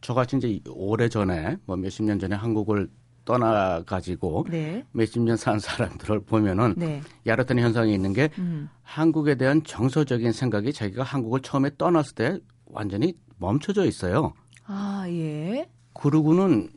[0.00, 2.88] 저같이 이제 오래 전에 뭐 몇십 년 전에 한국을
[3.24, 4.84] 떠나 가지고 네.
[4.92, 7.02] 몇십 년 산 사람들을 보면은 네.
[7.26, 8.70] 야릇한 현상이 있는 게 음.
[8.82, 14.32] 한국에 대한 정서적인 생각이 자기가 한국을 처음에 떠났을 때 완전히 멈춰져 있어요.
[14.64, 15.68] 아, 예.
[15.92, 16.68] 그러고는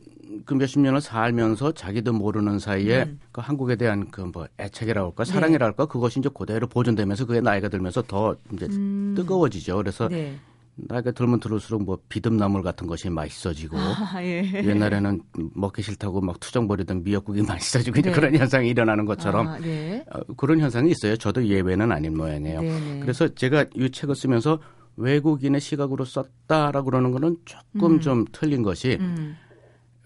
[0.44, 3.20] 그 몇십 년을 살면서 자기도 모르는 사이에 음.
[3.32, 5.32] 그 한국에 대한 그 뭐 애착이라고 할까 네.
[5.32, 9.14] 사랑이랄까 그것이 이제 그대로 보존되면서 그게 나이가 들면서 더 이제 음.
[9.16, 9.76] 뜨거워지죠.
[9.76, 10.36] 그래서 네.
[10.74, 14.42] 나이가 들면 들을수록 뭐 비듬나물 같은 것이 맛있어지고 아, 예.
[14.54, 15.20] 옛날에는
[15.54, 18.00] 먹기 싫다고 막 투정 버리던 미역국이 맛있어지고 네.
[18.00, 20.04] 이제 그런 현상이 일어나는 것처럼 아, 네.
[20.10, 21.16] 어, 그런 현상이 있어요.
[21.16, 22.60] 저도 예외는 아닌 모양이에요.
[22.60, 22.80] 네네.
[22.80, 23.00] 네.
[23.00, 24.60] 그래서 제가 이 책을 쓰면서
[24.96, 28.00] 외국인의 시각으로 썼다라고 그러는 거는 조금 음.
[28.00, 29.36] 좀 틀린 것이 음.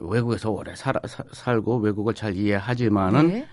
[0.01, 0.95] 외국에서 오래 살,
[1.33, 3.47] 살고 외국을 잘 이해하지만은 네.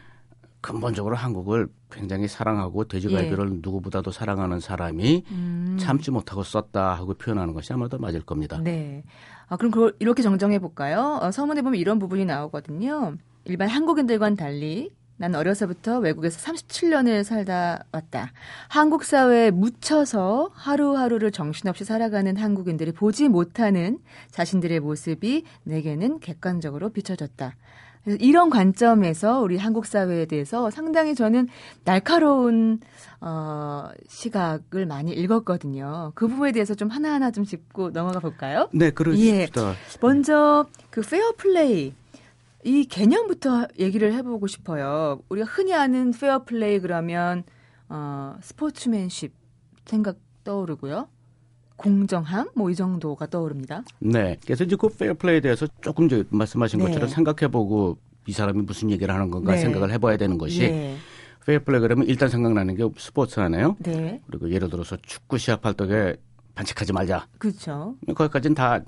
[0.62, 3.58] 근본적으로 한국을 굉장히 사랑하고 돼지갈비를 예.
[3.62, 5.78] 누구보다도 사랑하는 사람이 음.
[5.80, 8.60] 참지 못하고 썼다 하고 표현하는 것이 아마도 맞을 겁니다.
[8.63, 9.04] 네.
[9.47, 11.19] 아, 그럼 그걸 이렇게 정정해 볼까요?
[11.21, 13.17] 어, 서문에 보면 이런 부분이 나오거든요.
[13.45, 18.32] 일반 한국인들과는 달리 난 어려서부터 외국에서 37년을 살다 왔다.
[18.69, 24.00] 한국 사회에 묻혀서 하루하루를 정신없이 살아가는 한국인들이 보지 못하는
[24.32, 27.56] 자신들의 모습이 내게는 객관적으로 비춰졌다.
[28.06, 31.48] 이런 관점에서 우리 한국 사회에 대해서 상당히 저는
[31.84, 32.80] 날카로운
[33.20, 36.12] 어 시각을 많이 읽었거든요.
[36.16, 38.68] 그 부분에 대해서 좀 하나하나 좀 짚고 넘어가 볼까요?
[38.74, 39.70] 네, 그렇습니다.
[39.70, 39.76] 예.
[40.02, 41.94] 먼저 그 페어 플레이
[42.64, 45.20] 이 개념부터 얘기를 해보고 싶어요.
[45.30, 47.44] 우리가 흔히 아는 페어 플레이 그러면
[47.90, 49.34] 어, 스포츠맨십
[49.86, 51.08] 생각 떠오르고요.
[51.82, 53.84] 공정함 뭐 이 정도가 떠오릅니다.
[54.00, 54.38] 네.
[54.46, 56.86] 그래서 이제 그 페어 플레이에 대해서 조금 전 말씀하신 네.
[56.86, 59.60] 것처럼 생각해보고 이 사람이 무슨 얘기를 하는 건가 네.
[59.60, 60.98] 생각을 해봐야 되는 것이 네.
[61.46, 63.76] 페어 플레이 그러면 일단 생각나는 게 스포츠잖아요.
[63.80, 64.22] 네.
[64.28, 66.15] 그리고 예를 들어서 축구 시합할 때
[66.56, 67.28] 반칙하지 말자.
[67.39, 67.96] 그렇죠.
[68.15, 68.80] 거기까지는 다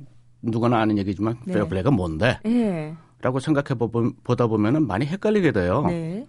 [0.42, 1.54] 누구나 아는 얘기지만 네.
[1.54, 2.40] 페어 플레이가 뭔데?
[2.44, 2.96] 네.
[3.22, 3.80] 라고 생각해
[4.24, 5.84] 보다 보면은 많이 헷갈리게 돼요.
[5.88, 6.28] 네.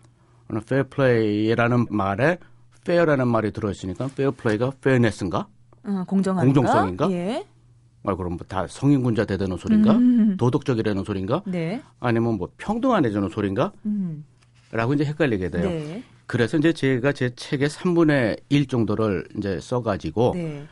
[0.51, 2.39] fair play라는 말에
[2.87, 5.49] fair라는 말이 들어있으니까 fair play가 fairness인가?
[5.85, 6.45] 어, 공정한가?
[6.53, 7.11] 공정성인가?
[7.13, 7.45] 예.
[8.07, 9.93] 아, 그럼 뭐 다 성인군자 대대는 소린가?
[9.93, 10.37] 음.
[10.37, 11.43] 도덕적이라는 소린가?
[11.47, 11.81] 네.
[12.01, 13.73] 아니면 뭐 평등하내주는 소린가?
[13.87, 14.25] 음.
[14.73, 15.69] 라고 이제 헷갈리게 돼요.
[15.69, 16.03] 네.
[16.27, 20.67] 그래서 이제 제가 제 책의 3분의 1 정도를 이제 써가지고 네.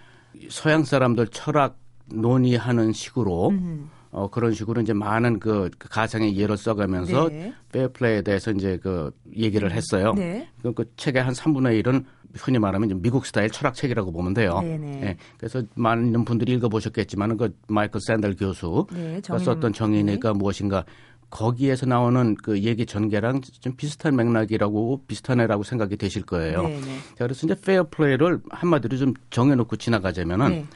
[0.50, 3.90] 서양 사람들 철학 논의하는 식으로 음.
[4.10, 7.54] 어 그런 식으로 이제 많은 그 가상의 예를 써가면서 네.
[7.72, 10.12] 페어플레이에 대해서 이제 그 얘기를 했어요.
[10.14, 10.48] 네.
[10.62, 14.60] 그, 그 책의 한 3분의 1은 흔히 말하면 미국 스타일 철학책이라고 보면 돼요.
[14.62, 15.02] 네네.
[15.02, 20.84] 예, 그래서 많은 분들이 읽어보셨겠지만 그 마이클 샌델 교수가 네, 썼던 정의가 무엇인가
[21.30, 26.62] 거기에서 나오는 그 얘기 전개랑 좀 비슷한 맥락이라고 비슷하네라고 생각이 되실 거예요.
[26.62, 26.80] 네네.
[26.80, 30.66] 자, 그래서 이제 페어플레이를 한마디로 좀 정해놓고 지나가자면은 네.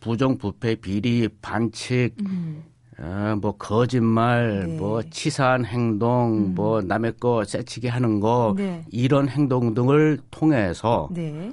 [0.00, 2.62] 부정, 부패, 비리, 반칙, 음.
[2.98, 4.72] 어, 뭐 거짓말, 네.
[4.72, 4.78] 음.
[4.78, 8.84] 뭐 치사한 행동, 뭐 남의 거 새치기 하는 거 네.
[8.90, 11.52] 이런 행동 등을 통해서 네.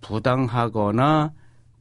[0.00, 1.32] 부당하거나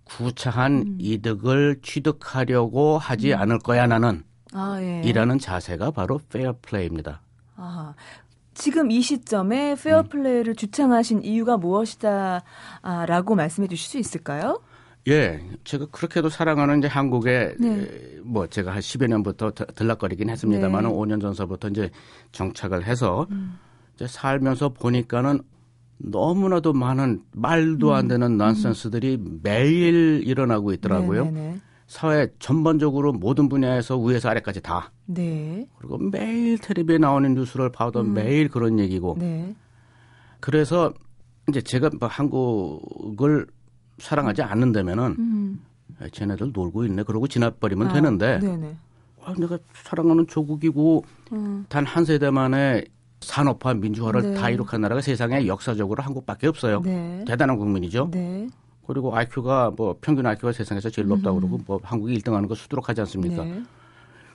[0.05, 0.97] 구차한 음.
[0.99, 4.23] 이득을 취득하려고 하지 않을 거야 나는
[4.53, 5.01] 아, 예.
[5.03, 7.21] 이라는 자세가 바로 페어플레이입니다.
[7.57, 7.93] 아,
[8.53, 14.61] 지금 이 시점에 페어플레이를 주창하신 이유가 무엇이다라고 말씀해 주실 수 있을까요?
[15.07, 17.81] 예, 제가 그렇게도 사랑하는 이제 한국에 네.
[17.83, 20.89] 에, 뭐 제가 한 10여 년부터 드- 들락거리긴 했습니다만 네.
[20.89, 21.89] 은 5년 전서부터 이제
[22.33, 23.57] 정착을 해서 음.
[23.95, 25.39] 이제 살면서 보니까는
[25.99, 31.23] 너무나도 많은 말도 안 되는 넌센스들이 매일 일어나고 있더라고요.
[31.23, 31.33] 음.
[31.33, 31.59] 네네네.
[31.87, 34.91] 사회 전반적으로 모든 분야에서 위에서 아래까지 다.
[35.05, 35.65] 네.
[35.79, 39.13] 그리고 매일 텔레비에 나오는 뉴스를 봐도 매일 그런 얘기고.
[39.13, 39.19] 음.
[39.19, 39.55] 네.
[40.41, 40.93] 그래서
[41.47, 43.47] 이제 제가 뭐 한국을
[43.99, 45.61] 사랑하지 않는다면은 음.
[45.99, 47.03] 아, 쟤네들 놀고 있네.
[47.03, 48.75] 그러고 지나버리면 아, 되는데 네네.
[49.23, 51.65] 아, 내가 사랑하는 조국이고 음.
[51.69, 52.83] 단한 세대 만에
[53.21, 54.33] 산업화 민주화를 네.
[54.35, 56.81] 다 이룩한 나라가 세상에 역사적으로 한국밖에 없어요.
[56.81, 57.23] 네.
[57.27, 58.09] 대단한 국민이죠.
[58.11, 58.47] 네.
[58.85, 63.01] 그리고 IQ가 뭐 평균 IQ가 세상에서 제일 높다 고 그러고 뭐 한국이 1등하는 거 수두룩하지
[63.01, 63.43] 않습니까?
[63.43, 63.63] 네.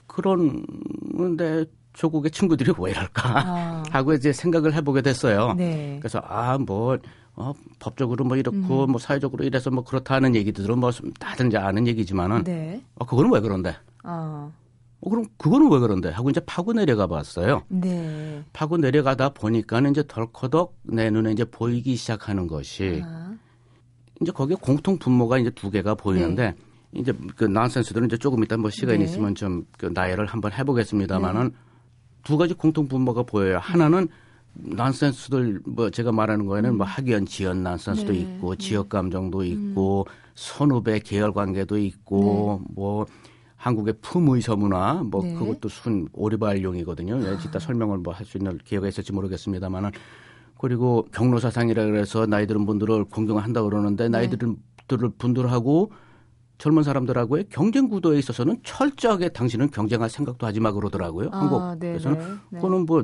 [0.05, 3.83] 그런데 조국의 친구들이 왜 이럴까 아.
[3.89, 5.53] 하고 이제 생각을 해보게 됐어요.
[5.53, 5.97] 네.
[5.99, 6.99] 그래서 아뭐
[7.35, 12.43] 어, 법적으로 뭐 이렇고 뭐 사회적으로 이래서 뭐 그렇다는 얘기들은 뭐 다들 이제 아는 얘기지만은
[12.43, 12.83] 네.
[12.95, 13.75] 어, 그거는 왜 그런데?
[14.03, 14.51] 아.
[15.01, 16.09] 어, 그럼 그거는 왜 그런데?
[16.09, 17.63] 하고 이제 파고 내려가 봤어요.
[17.69, 18.43] 네.
[18.53, 23.33] 파고 내려가다 보니까는 이제 덜커덕 내 눈에 이제 보이기 시작하는 것이 아.
[24.21, 26.55] 이제 거기에 공통 분모가 이제 두 개가 보이는데
[26.93, 29.05] 이제 그 난센스들은 이제 조금 이따 뭐 시간이 네.
[29.05, 31.51] 있으면 좀 그 나열을 한번 해보겠습니다만은
[32.23, 33.57] 두 가지 공통 분모가 보여요.
[33.61, 34.07] 하나는
[34.53, 38.19] 난센스들 뭐 제가 말하는 거에는 뭐 학연 지연 난센스도 네.
[38.19, 43.05] 있고 지역 감정도 있고 선후배 계열 관계도 있고 뭐
[43.55, 45.33] 한국의 품의서 문화 뭐 네.
[45.33, 47.19] 그것도 순 오리발용이거든요.
[47.25, 49.91] 예, 이따 설명을 뭐 할 수 있는 기회가 있을지 모르겠습니다만은
[50.59, 54.37] 그리고 경로사상이라 그래서 나이 들은 분들을 공경한다 그러는데 나이 네.
[54.37, 55.91] 들은 분들을 분들하고
[56.57, 61.29] 젊은 사람들하고의 경쟁 구도에 있어서는 철저하게 당신은 경쟁할 생각도 하지 마 그러더라고요.
[61.31, 62.19] 아, 한국에서는.
[62.51, 62.59] 네.
[62.59, 63.03] 그거는 뭐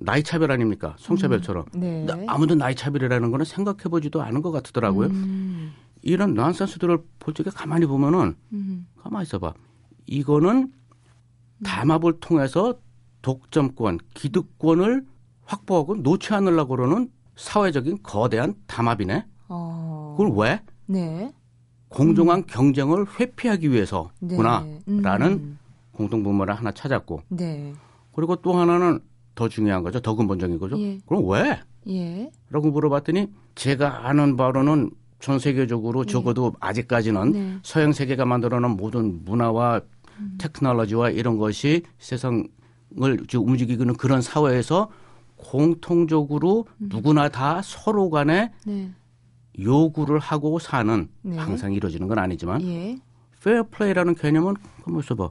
[0.00, 0.94] 나이 차별 아닙니까?
[0.98, 1.66] 성차별처럼.
[1.74, 2.04] 네.
[2.04, 5.08] 나- 아무도 나이 차별이라는 거는 생각해 보지도 않은 것 같더라고요.
[5.08, 5.72] 음.
[6.02, 8.86] 이런 난센스들을 볼 적에 가만히 보면은 음.
[8.96, 9.54] 가만히 있어봐.
[10.06, 10.72] 이거는
[11.64, 12.78] 담합을 통해서
[13.22, 15.04] 독점권, 기득권을
[15.44, 19.26] 확보하고 놓지 않으려고 그러는 사회적인 거대한 담합이네.
[19.48, 20.14] 어.
[20.16, 20.62] 그걸 왜?
[20.86, 21.32] 네.
[21.88, 24.60] 공정한 경쟁을 회피하기 위해서구나.
[24.60, 24.80] 네.
[24.88, 25.00] 음.
[25.02, 25.58] 라는
[25.92, 27.22] 공동분모를 하나 찾았고.
[27.30, 27.74] 네.
[28.12, 29.00] 그리고 또 하나는
[29.38, 30.00] 더 중요한 거죠.
[30.00, 30.76] 더 근본적인 거죠.
[30.80, 30.98] 예.
[31.06, 31.60] 그럼 왜?
[31.88, 32.28] 예.
[32.50, 37.58] 라고 물어봤더니 제가 아는 바로는 전 세계적으로 적어도 아직까지는 네.
[37.62, 39.80] 서양 세계가 만들어 놓은 모든 문화와
[40.38, 42.48] 테크놀로지와 이런 것이 세상을
[43.36, 44.90] 움직이는 그런 사회에서
[45.36, 48.90] 공통적으로 누구나 다 서로 간에 네.
[49.60, 51.36] 요구를 하고 사는 네.
[51.36, 52.98] 항상 이루어지는 건 아니지만 예.
[53.44, 55.30] 페어플레이라는 개념은 가만 있어봐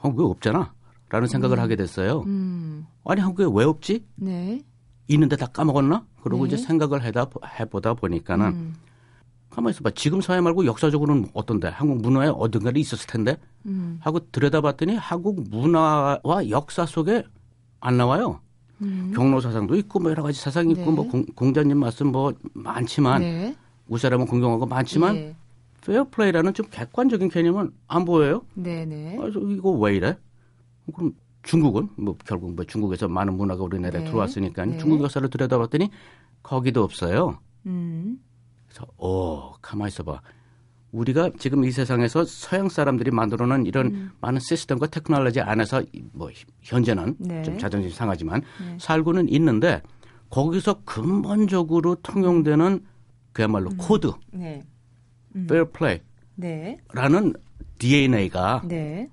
[0.00, 0.74] 한국에 없잖아
[1.12, 2.86] 라는 생각을 하게 됐어요 음.
[3.04, 4.06] 아니 한국에 왜 없지?
[4.14, 4.62] 네.
[5.08, 6.06] 있는데 다 까먹었나?
[6.22, 6.54] 그러고 네.
[6.54, 7.26] 이제 생각을 해다,
[7.60, 8.74] 해보다 보니까는 음.
[9.50, 9.90] 가만히 있어봐.
[9.90, 11.68] 지금 사회 말고 역사적으로는 어떤데?
[11.68, 13.36] 한국 문화에 어딘가에 있었을 텐데?
[13.66, 13.98] 음.
[14.00, 17.24] 하고 들여다봤더니 한국 문화와 역사 속에
[17.80, 18.40] 안 나와요.
[18.80, 19.12] 음.
[19.14, 20.90] 경로 사상도 있고 뭐 여러 가지 사상이 있고 네.
[20.92, 23.54] 뭐 공, 공자님 말씀 뭐 많지만 네.
[23.88, 25.36] 윗사람은 공경하고 많지만 예.
[25.82, 28.46] 페어플레이라는 좀 객관적인 개념은 안 보여요.
[28.54, 29.16] 네네.
[29.18, 30.16] 그래서 이거 왜 이래?
[30.94, 34.08] 그럼 중국은 뭐 결국 뭐 중국에서 많은 문화가 우리나라에 네.
[34.10, 34.78] 들어왔으니까 네.
[34.78, 35.90] 중국 역사를 들여다봤더니
[36.42, 37.38] 거기도 없어요.
[37.66, 38.18] 음.
[38.68, 40.20] 그래서 어 가만 있어봐.
[40.92, 44.10] 우리가 지금 이 세상에서 서양 사람들이 만들어놓은 이런 음.
[44.20, 46.28] 많은 시스템과 테크놀로지 안에서 이- 뭐
[46.60, 47.42] 현재는 네.
[47.42, 48.76] 좀 자존심 상하지만 네.
[48.78, 49.80] 살고는 있는데
[50.28, 52.84] 거기서 근본적으로 통용되는
[53.32, 53.76] 그야말로 음.
[53.78, 54.62] 코드, 네.
[55.34, 57.40] fair play라는 네.
[57.78, 59.08] DNA가 네.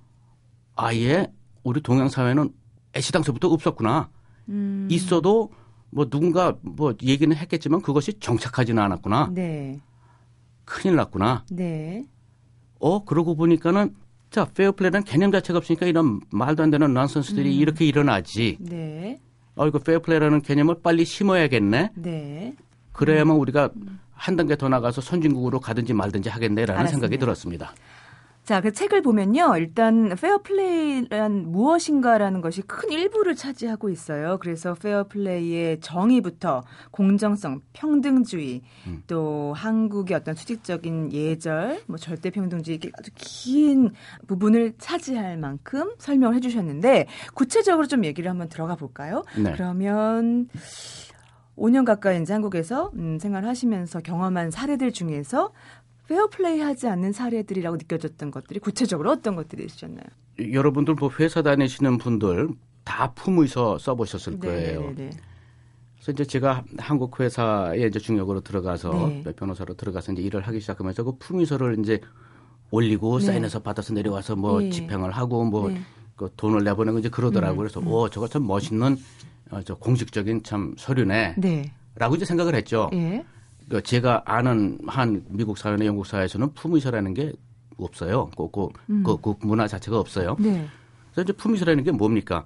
[0.75, 1.31] 아예
[1.63, 2.51] 우리 동양 사회는
[2.95, 4.09] 애시당초부터 없었구나.
[4.49, 4.87] 음.
[4.89, 5.51] 있어도
[5.91, 9.31] 뭐 누군가 뭐 얘기는 했겠지만 그것이 정착하지는 않았구나.
[9.33, 9.79] 네.
[10.65, 11.45] 큰일 났구나.
[11.51, 12.05] 네.
[12.79, 13.95] 어 그러고 보니까는
[14.29, 17.61] 자 페어플레이라는 개념 자체가 없으니까 이런 말도 안 되는 넌센스들이 음.
[17.61, 18.57] 이렇게 일어나지.
[18.59, 19.19] 네.
[19.55, 21.91] 어 이거 페어플레이라는 개념을 빨리 심어야겠네.
[21.95, 22.55] 네.
[22.91, 23.69] 그래야만 우리가
[24.11, 26.91] 한 단계 더 나가서 선진국으로 가든지 말든지 하겠네라는 알았습니다.
[27.07, 27.73] 생각이 들었습니다.
[28.49, 29.57] 자, 그 책을 보면요.
[29.57, 34.39] 일단 페어플레이란 무엇인가라는 것이 큰 일부를 차지하고 있어요.
[34.39, 39.03] 그래서 페어플레이의 정의부터 공정성, 평등주의, 음.
[39.05, 43.91] 또 한국의 어떤 수직적인 예절, 뭐 절대 평등주의 이렇게 아주 긴
[44.25, 49.21] 부분을 차지할 만큼 설명을 해 주셨는데 구체적으로 좀 얘기를 한번 들어가 볼까요?
[49.37, 49.51] 네.
[49.53, 50.49] 그러면
[51.59, 55.51] 5년 가까이 이제 한국에서 음, 생활하시면서 경험한 사례들 중에서
[56.09, 60.05] 페어플레이 하지 않는 사례들이라고 느껴졌던 것들이 구체적으로 어떤 것들이 있으셨나요?
[60.51, 62.49] 여러분들 뭐 회사 다니시는 분들
[62.83, 64.81] 다 품의서 써보셨을 거예요.
[64.81, 65.11] 네네네.
[65.95, 69.33] 그래서 이제 제가 한국 회사에 이제 중역으로 들어가서 네.
[69.35, 72.01] 변호사로 들어가서 이제 일을 하기 시작하면서 그 품의서를 이제
[72.71, 73.25] 올리고 네.
[73.27, 74.69] 사인해서 받아서 내려와서 뭐 네.
[74.69, 75.79] 집행을 하고 뭐 네.
[76.15, 77.55] 그 돈을 내보내고 이제 그러더라고요.
[77.55, 78.97] 음, 그래서 오 저거 참 멋있는
[79.51, 81.35] 어, 저 공식적인 참 서류네
[81.95, 82.17] 라고 네.
[82.17, 82.89] 이제 생각을 했죠.
[82.93, 83.23] 예.
[83.69, 87.33] 그 제가 아는 한 미국 사회나 영국 사회에서는 품의서라는 게
[87.77, 88.29] 없어요.
[88.35, 89.03] 그, 그, 음.
[89.03, 90.35] 그, 그 문화 자체가 없어요.
[90.39, 90.65] 네.
[91.11, 92.45] 그래서 이제 품위서라는 게 뭡니까?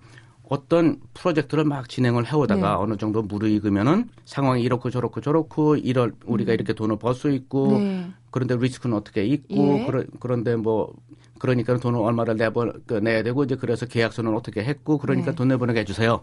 [0.49, 2.75] 어떤 프로젝트를 막 진행을 해오다가 네.
[2.75, 7.77] 어느 정도 무르익으면은 상황이 이렇고 저렇고 저렇고 이럴 우리가 이렇게 돈을 벌 수 있고 음.
[7.77, 8.11] 네.
[8.29, 9.85] 그런데 리스크는 어떻게 있고 예.
[9.85, 10.93] 그러, 그런데 뭐
[11.39, 15.35] 그러니까 돈을 얼마를 내버 그 내야 되고 이제 그래서 계약서는 어떻게 했고 그러니까 네.
[15.35, 16.21] 돈 내보내게 해주세요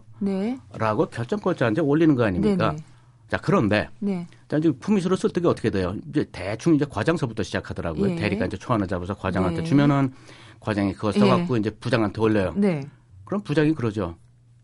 [0.76, 1.16] 라고 네.
[1.16, 2.74] 결정권자한테 올리는 거 아닙니까?
[3.30, 4.26] 자 그런데 네.
[4.48, 5.94] 자 이제 품위서를 쓸 때가 어떻게 돼요?
[6.08, 8.10] 이제 대충 이제 과장서부터 시작하더라고요.
[8.10, 8.16] 예.
[8.16, 9.64] 대리가 이제 초안을 잡아서 과장한테 네.
[9.68, 10.12] 주면은
[10.58, 12.52] 과장이 그거 써갖고 이제 부장한테 올려요.
[12.56, 12.82] 네.
[13.24, 14.16] 그럼 부장이 그러죠.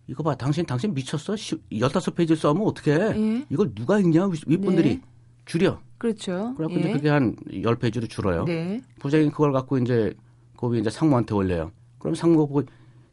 [0.08, 1.34] 이거 봐, 당신, 당신 미쳤어?
[1.34, 2.98] 15페이지 써면 어떻게 해?
[3.16, 3.46] 예.
[3.50, 4.26] 이걸 누가 읽냐?
[4.26, 5.02] 윗- 윗분들이 네.
[5.46, 5.80] 줄여.
[5.98, 6.52] 그렇죠.
[6.56, 6.80] 그래갖고 예.
[6.80, 8.44] 이제 그게 한 10페이지로 줄어요.
[8.44, 8.80] 네.
[8.98, 10.12] 부장이 그걸 갖고 이제
[10.58, 11.70] 그 위에 이제 상무한테 올려요.
[11.98, 12.62] 그럼 상무가 보고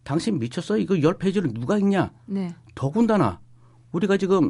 [0.03, 0.77] 당신 미쳤어?
[0.77, 2.11] 이거 10페이지를 누가 읽냐?
[2.25, 2.53] 네.
[2.75, 3.39] 더군다나
[3.91, 4.49] 우리가 지금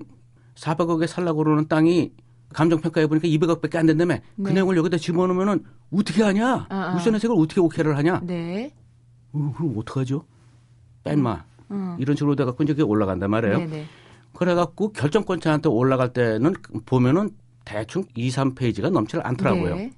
[0.56, 2.12] 400억에 살라고 그러는 땅이
[2.54, 4.54] 감정평가해 보니까 200억밖에 안 된다며 그 네.
[4.54, 6.68] 내용을 여기다 집어넣으면은 어떻게 하냐?
[6.70, 6.96] 아, 아.
[6.96, 8.22] 우선 해석을 어떻게 오케이를 하냐?
[8.24, 8.72] 네.
[9.32, 10.24] 어, 그럼 어떡하죠?
[11.04, 11.44] 뺀마.
[11.70, 11.98] 어.
[12.00, 13.58] 이런 식으로 돼갖고 이제 그게 올라간단 말이에요.
[13.58, 13.86] 네네.
[14.34, 16.54] 그래갖고 결정권자한테 올라갈 때는
[16.86, 17.32] 보면은
[17.66, 19.76] 대충 2, 3페이지가 넘질 않더라고요.
[19.76, 19.92] 네.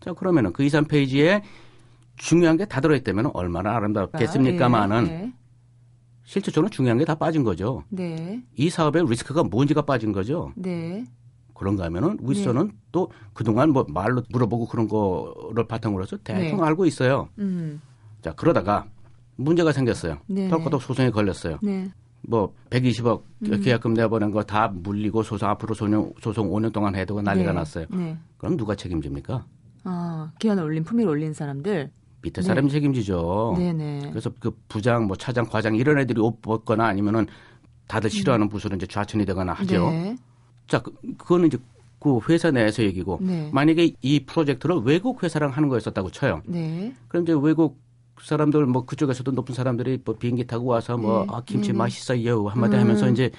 [0.00, 1.42] 자, 그러면은 그 2, 3페이지에
[2.16, 5.32] 중요한 게 다 들어있다면 얼마나 아름답겠습니까만은 예.
[6.26, 7.82] 실제 저는 중요한 게 다 빠진 거죠.
[7.88, 8.42] 네.
[8.56, 10.52] 이 사업의 리스크가 뭔지가 빠진 거죠.
[10.56, 11.04] 네.
[11.54, 16.62] 그런가 하면은 윗선은 또 그동안 뭐 말로 물어보고 그런 거를 바탕으로 해서 대충 네.
[16.64, 17.28] 알고 있어요.
[17.38, 17.80] 음.
[18.20, 18.86] 자, 그러다가
[19.36, 20.18] 문제가 생겼어요.
[20.26, 20.48] 네네.
[20.48, 21.58] 덜커덕 소송에 걸렸어요.
[21.62, 21.88] 네.
[22.28, 23.60] 뭐 120억 음.
[23.62, 27.58] 계약금 내보낸 거 다 물리고 소송 앞으로 소송, 소송 5년 동안 해두고 난리가 네.
[27.58, 27.86] 났어요.
[27.90, 28.18] 네.
[28.36, 29.46] 그럼 누가 책임집니까?
[29.84, 31.90] 아, 기한 올린 품위를 올린 사람들.
[32.26, 32.46] 밑에 네.
[32.46, 33.54] 사람이 책임지죠.
[33.56, 34.10] 네네.
[34.10, 37.26] 그래서 그 부장, 뭐 차장, 과장 이런 애들이 옷 벗거나 아니면은
[37.86, 39.88] 다들 싫어하는 부서로 이제 좌천이 되거나 하죠.
[39.88, 39.90] 음.
[39.90, 40.16] 네.
[40.66, 41.58] 자, 그, 그거는 이제
[42.00, 43.48] 그 회사 내에서 얘기고 네.
[43.52, 46.42] 만약에 이 프로젝트를 외국 회사랑 하는 거였었다고 쳐요.
[46.46, 46.92] 네.
[47.08, 47.78] 그럼 이제 외국
[48.20, 51.26] 사람들 뭐 그쪽에서도 높은 사람들이 뭐 비행기 타고 와서 뭐 네.
[51.30, 51.78] 아, 김치 네네.
[51.78, 52.80] 맛있어요 한마디 음.
[52.80, 53.30] 하면서 이제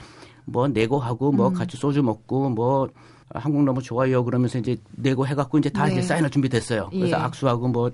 [0.46, 1.54] 뭐 내고 하고 뭐 음.
[1.54, 2.88] 같이 소주 먹고 뭐
[3.34, 5.94] 아, 한국 너무 좋아요 그러면서 이제 내고 해갖고 이제 다 네.
[5.94, 6.90] 이제 사인할 준비 됐어요.
[6.92, 7.22] 그래서 예.
[7.22, 7.92] 악수하고 뭐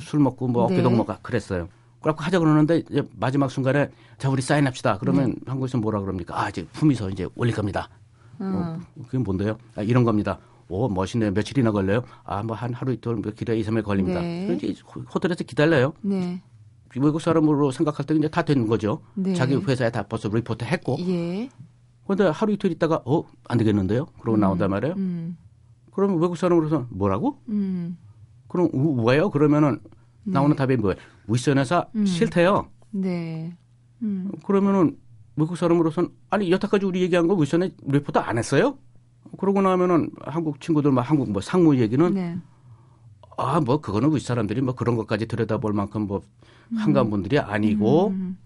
[0.00, 0.74] 술 먹고 뭐 네.
[0.74, 1.68] 어깨동무 가 그랬어요.
[2.00, 4.98] 그래갖고 하자 그러는데 이제 마지막 순간에 자 우리 사인합시다.
[4.98, 5.36] 그러면 네.
[5.46, 6.40] 한국에서 뭐라 그럽니까?
[6.40, 7.88] 아 이제 품위서 이제 올릴 겁니다.
[8.40, 8.54] 음.
[8.54, 9.58] 어, 그게 뭔데요?
[9.74, 10.38] 아, 이런 겁니다.
[10.68, 11.32] 오, 멋있네요.
[11.32, 12.02] 며칠이나 걸려요?
[12.24, 14.20] 아, 뭐 한 하루 이틀 뭐 2, 3일 걸립니다.
[14.20, 14.46] 네.
[14.46, 15.92] 그럼 이제 호- 호텔에서 기다려요.
[16.02, 16.40] 네.
[16.96, 19.00] 외국 사람으로 생각할 때 이제 다된 거죠.
[19.14, 19.34] 네.
[19.34, 20.96] 자기 회사에 다 벌써 리포트 했고.
[21.00, 21.48] 예.
[22.04, 24.06] 그런데 하루 이틀 있다가 어, 안 되겠는데요?
[24.20, 24.94] 그러고 나온단 말이에요.
[24.96, 25.36] 음.
[25.92, 27.40] 그러면 외국 사람으로서 뭐라고?
[27.48, 27.98] 음.
[28.48, 29.30] 그럼 우- 왜요?
[29.30, 29.80] 그러면은
[30.24, 30.96] 나오는 답이 뭐예요?
[31.26, 32.00] 윗선에서 네.
[32.00, 32.06] 음.
[32.06, 32.68] 싫대요.
[32.90, 33.54] 네.
[34.02, 34.30] 음.
[34.44, 34.96] 그러면은
[35.36, 38.76] 외국 사람으로서는 아니 여태까지 우리 얘기한 거 윗선에 리포트 안 했어요?
[39.38, 42.36] 그러고 나면은 한국 친구들 막 한국 뭐 상무 얘기는 네.
[43.36, 46.22] 아뭐 그거는 윗 사람들이 뭐 그런 것까지 들여다볼 만큼 뭐
[46.74, 48.36] 한가한 분들이 아니고 음.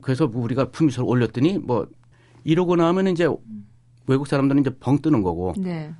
[0.00, 1.86] 그래서 뭐 우리가 품위서를 올렸더니 뭐
[2.44, 3.28] 이러고 나면 이제
[4.06, 5.94] 외국 사람들은 이제 벙 뜨는 거고 네.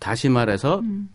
[0.00, 1.08] 다시 말해서 음.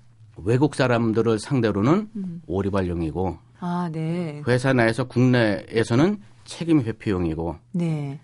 [0.44, 2.42] 외국 사람들을 상대로는 음.
[2.48, 4.42] 오리발용이고 아, 네.
[4.48, 8.20] 회사 내에서 국내에서는 책임 회피용이고 네.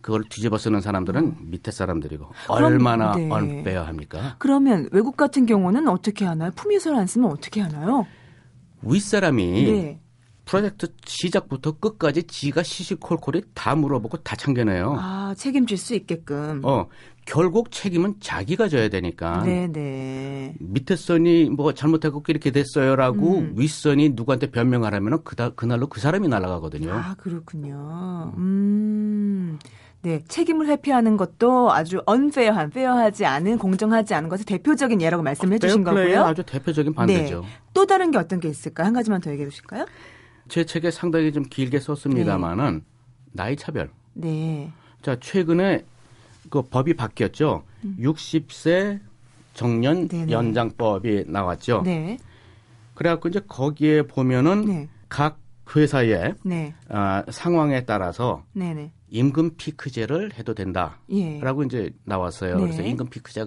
[0.00, 3.30] 그걸 뒤집어 쓰는 사람들은 밑에 사람들이고 그럼, 얼마나 네.
[3.30, 4.36] 언페어합니까?
[4.38, 6.50] 그러면 외국 같은 경우는 어떻게 하나요?
[6.54, 8.06] 품위서를 안 쓰면 어떻게 하나요?
[8.82, 10.00] 윗사람이 네.
[10.44, 14.96] 프로젝트 시작부터 끝까지 지가 시시콜콜이 다 물어보고 다 참견해요.
[14.98, 16.60] 아, 책임질 수 있게끔.
[16.64, 16.88] 어,
[17.24, 19.42] 결국 책임은 자기가 져야 되니까.
[19.42, 20.56] 네네.
[20.60, 23.54] 밑에 선이 뭐 잘못하고 이렇게 됐어요라고 음.
[23.56, 26.92] 윗선이 누구한테 변명하라면 그다 그날로 그 사람이 날아가거든요.
[26.92, 28.34] 아, 그렇군요.
[28.36, 29.58] 음.
[30.02, 35.82] 네, 책임을 회피하는 것도 아주 언페어한, 페어하지 않은, 공정하지 않은 것의 대표적인 예라고 말씀해 주신
[35.82, 36.24] 거고요.
[36.24, 37.40] 아주 대표적인 반대죠.
[37.40, 37.46] 네.
[37.72, 38.86] 또 다른 게 어떤 게 있을까요?
[38.86, 39.86] 한 가지만 더 얘기해 주실까요?
[40.48, 42.82] 제 책에 상당히 좀 길게 썼습니다만은
[43.32, 43.90] 나이 차별.
[44.12, 44.70] 네.
[45.02, 45.84] 자, 최근에
[46.50, 47.64] 그 법이 바뀌었죠.
[47.98, 49.00] 60세
[49.54, 50.08] 정년 음.
[50.08, 50.32] 네네.
[50.32, 51.82] 연장법이 나왔죠.
[51.84, 52.18] 네.
[52.94, 54.88] 그래갖고 이제 거기에 보면은 네.
[55.08, 55.38] 각
[55.74, 56.74] 회사의 네.
[56.88, 58.92] 아, 상황에 따라서 네네.
[59.08, 60.98] 임금 피크제를 해도 된다.
[61.10, 61.40] 예.
[61.40, 62.56] 라고 이제 나왔어요.
[62.56, 62.62] 네.
[62.62, 63.46] 그래서 임금 피크제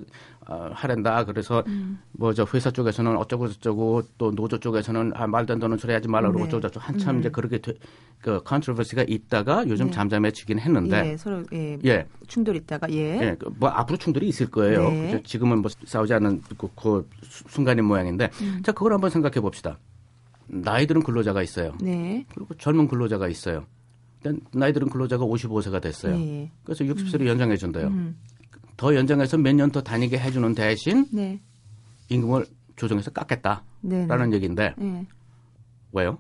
[0.49, 1.25] 어, 하란다.
[1.25, 1.99] 그래서 음.
[2.13, 6.29] 뭐저 회사 쪽에서는 어쩌고 저쩌고 또 노조 쪽에서는 아, 말도 안 되는 소리 하지 말라
[6.29, 6.49] 그러고 네.
[6.51, 7.19] 저쩌고 저쩌고 한참 음.
[7.19, 7.73] 이제 그렇게 되,
[8.21, 9.91] 그 컨트로버시가 있다가 요즘 네.
[9.91, 12.07] 잠잠해지긴 했는데 예, 서로 예, 예.
[12.27, 13.19] 충돌 있다가 예.
[13.21, 14.89] 예, 그뭐 앞으로 충돌이 있을 거예요.
[14.89, 15.21] 네.
[15.23, 18.61] 지금은 뭐 싸우지 않는 그, 그 수- 순간인 모양인데, 음.
[18.63, 19.77] 자 그걸 한번 생각해 봅시다.
[20.47, 21.73] 나이 들은 근로자가 있어요.
[21.81, 22.25] 네.
[22.33, 23.65] 그리고 젊은 근로자가 있어요.
[24.23, 26.15] 일단 나이 들은 근로자가 55세가 됐어요.
[26.15, 26.49] 예.
[26.63, 27.91] 그래서 60세로 연장해 준대요.
[28.77, 28.79] 음.
[28.79, 31.41] 더 연장해서 몇 년 더 다니게 해주는 대신 네.
[32.09, 34.05] 임금을 조정해서 깎겠다라는 네.
[34.07, 34.35] 네.
[34.35, 35.05] 얘기인데 예.
[35.93, 36.17] 왜요?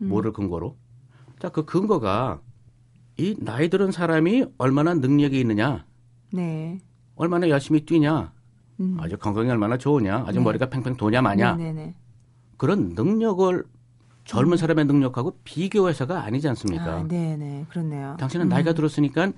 [0.00, 0.08] 음.
[0.08, 0.76] 뭐를 근거로?
[1.40, 2.40] 자 그 근거가
[3.16, 5.84] 이 나이 들은 사람이 얼마나 능력이 있느냐,
[6.32, 6.78] 네.
[7.16, 8.32] 얼마나 열심히 뛰냐,
[8.80, 8.96] 음.
[9.00, 10.44] 아주 건강이 얼마나 좋으냐, 아주 네.
[10.44, 11.94] 머리가 팽팽 도냐 마냐 네, 네, 네.
[12.56, 13.64] 그런 능력을
[14.24, 16.84] 젊은 사람의 능력하고 비교해서가 아니지 않습니까?
[16.98, 17.66] 아, 네, 네.
[17.68, 18.16] 그렇네요.
[18.18, 18.48] 당신은 음.
[18.48, 19.32] 나이가 들었으니까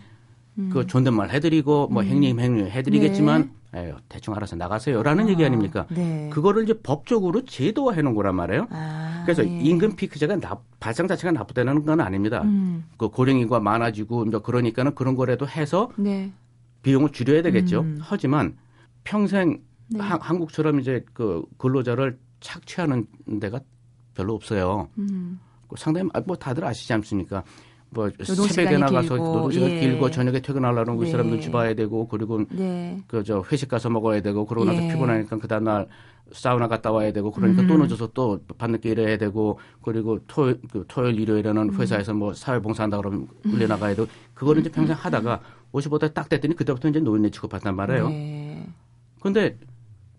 [0.71, 5.87] 그 존댓말 해드리고 뭐 행님 행님 해드리겠지만 에휴, 대충 알아서 나가세요라는 얘기 아닙니까?
[5.89, 6.29] 네.
[6.31, 8.67] 그거를 이제 법적으로 제도화해 놓은 거란 말이에요.
[8.71, 9.49] 아, 그래서 예.
[9.49, 12.43] 임금 피크제가 나, 발상 자체가 나쁘다는 건 아닙니다.
[12.43, 12.85] 음.
[12.99, 16.31] 그 고령인구가 많아지고 그러니까는 그런 거라도 해서 네.
[16.83, 17.81] 비용을 줄여야 되겠죠.
[17.81, 17.97] 음.
[18.03, 18.59] 하지만
[19.05, 20.01] 평생 네.
[20.01, 23.07] 하- 한국처럼 이제 그 근로자를 착취하는
[23.41, 23.61] 데가
[24.15, 24.89] 별로 없어요.
[24.99, 25.41] 음.
[25.67, 27.43] 그 상당히 아, 뭐 다들 아시지 않습니까?
[27.95, 29.81] 뭐 새벽에 나가서 길고, 노동 시간 예.
[29.81, 31.11] 길고 저녁에 퇴근하려는 그 네.
[31.11, 32.99] 사람 눈치 봐야 되고 그리고 네.
[33.07, 34.89] 그저 회식 가서 먹어야 되고 그러고 나서 예.
[34.89, 35.89] 피곤하니까 그 다음날
[36.33, 37.69] 사우나 갔다 와야 되고 그러니까 음.
[37.69, 41.81] 또 늦어서 또 밤늦게 일해야 되고 그리고 토요일, 그 토요일 일요일에는 음.
[41.81, 45.41] 회사에서 뭐 사회봉사한다 그러면 울려 나가야 되고 그거를 이제 평생 하다가
[45.73, 48.09] 55대 딱 됐더니 그때부터 이제 노인네 취급받단 말이에요.
[48.09, 48.67] 네.
[49.21, 49.59] 근데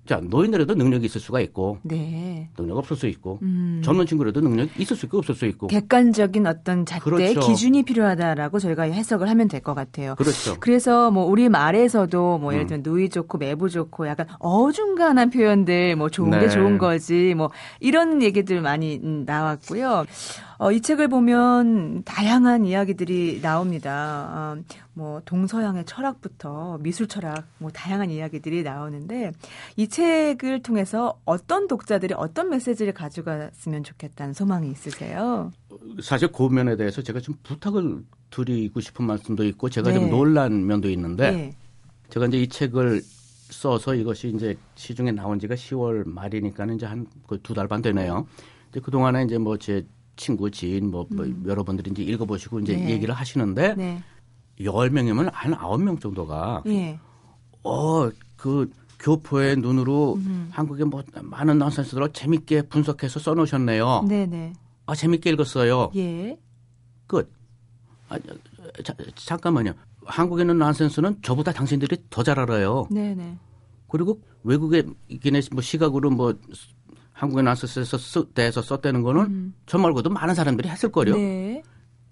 [0.06, 2.50] 자 노인들에도 능력이 있을 수가 있고 네.
[2.58, 3.82] 능력 없을 수 있고 음.
[3.84, 7.40] 젊은 친구라도 능력 이 있을 수 있고 없을 수 있고 객관적인 어떤 잣대 그렇죠.
[7.40, 10.16] 기준이 필요하다라고 저희가 해석을 하면 될 것 같아요.
[10.16, 10.58] 그렇죠.
[10.60, 12.68] 그래서 뭐 우리 말에서도 뭐 예를 음.
[12.68, 16.50] 들면 누이 좋고 매부 좋고 약간 어중간한 표현들 뭐 좋은 게 네.
[16.50, 17.50] 좋은 거지 뭐
[17.80, 20.06] 이런 얘기들 많이 음, 나왔고요.
[20.64, 24.56] 어, 이 책을 보면 다양한 이야기들이 나옵니다.
[24.58, 29.34] 어, 뭐 동서양의 철학부터 미술 철학 뭐 다양한 이야기들이 나오는데
[29.76, 35.52] 이 책을 통해서 어떤 독자들이 어떤 메시지를 가져갔으면 좋겠다는 소망이 있으세요?
[36.02, 39.96] 사실 그 면에 대해서 제가 좀 부탁을 드리고 싶은 말씀도 있고 제가 네.
[39.96, 41.54] 좀 놀란 면도 있는데 네.
[42.08, 47.82] 제가 이제 이 책을 써서 이것이 이제 시중에 나온 지가 10월 말이니까는 이제 한그두달 반
[47.82, 48.26] 되네요.
[48.72, 49.86] 근데 그 동안에 이제 뭐 제
[50.16, 52.90] 친구 지인 뭐, 뭐 여러분들이 이제 읽어보시고 이제 네.
[52.92, 54.04] 얘기를 하시는데 네.
[54.64, 57.00] 열 명이면 한 아홉 명 정도가 예.
[57.64, 58.10] 어
[58.44, 60.20] 그 교포의 눈으로
[60.52, 64.04] 한국의 뭐 많은 넌센스들을 재밌게 분석해서 써놓으셨네요.
[64.08, 64.52] 네, 네.
[64.86, 65.92] 아 재밌게 읽었어요.
[65.96, 66.38] 예.
[67.08, 67.32] 끝.
[68.10, 68.18] 아,
[68.84, 69.74] 자, 잠깐만요.
[70.06, 72.86] 한국에 있는 넌센스는 저보다 당신들이 더 잘 알아요.
[72.92, 73.38] 네, 네.
[73.90, 74.86] 그리고 외국의
[75.22, 76.34] 걔네 뭐 시각으로 뭐
[77.22, 81.14] 넌센스에서 쓰, 대해서 썼다는 거는 저 말고도 많은 사람들이 했을 거요.
[81.14, 81.18] 음.
[81.18, 81.64] 네.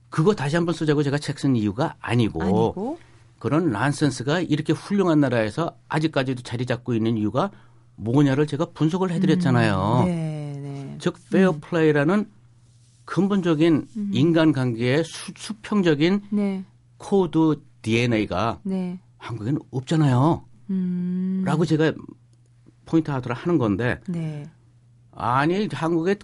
[0.10, 3.00] 그거 다시 한번 쓰자고 제가 책 쓴 이유가 아니고, 아니고.
[3.40, 7.50] 그런 넌센스가 이렇게 훌륭한 나라에서 아직까지도 자리 잡고 있는 이유가
[7.96, 10.04] 뭐냐를 제가 분석을 해드렸잖아요.
[10.06, 10.98] 네, 네.
[11.00, 12.30] 즉 페어 플레이라는
[13.06, 16.64] 근본적인 인간관계의 수, 수평적인 네.
[16.98, 19.00] 코드 DNA가 네.
[19.18, 20.46] 한국에는 없잖아요.
[20.70, 21.42] 음.
[21.46, 21.94] 라고 제가
[22.86, 24.46] point out을 하는 건데 네.
[25.12, 26.16] 아니 한국에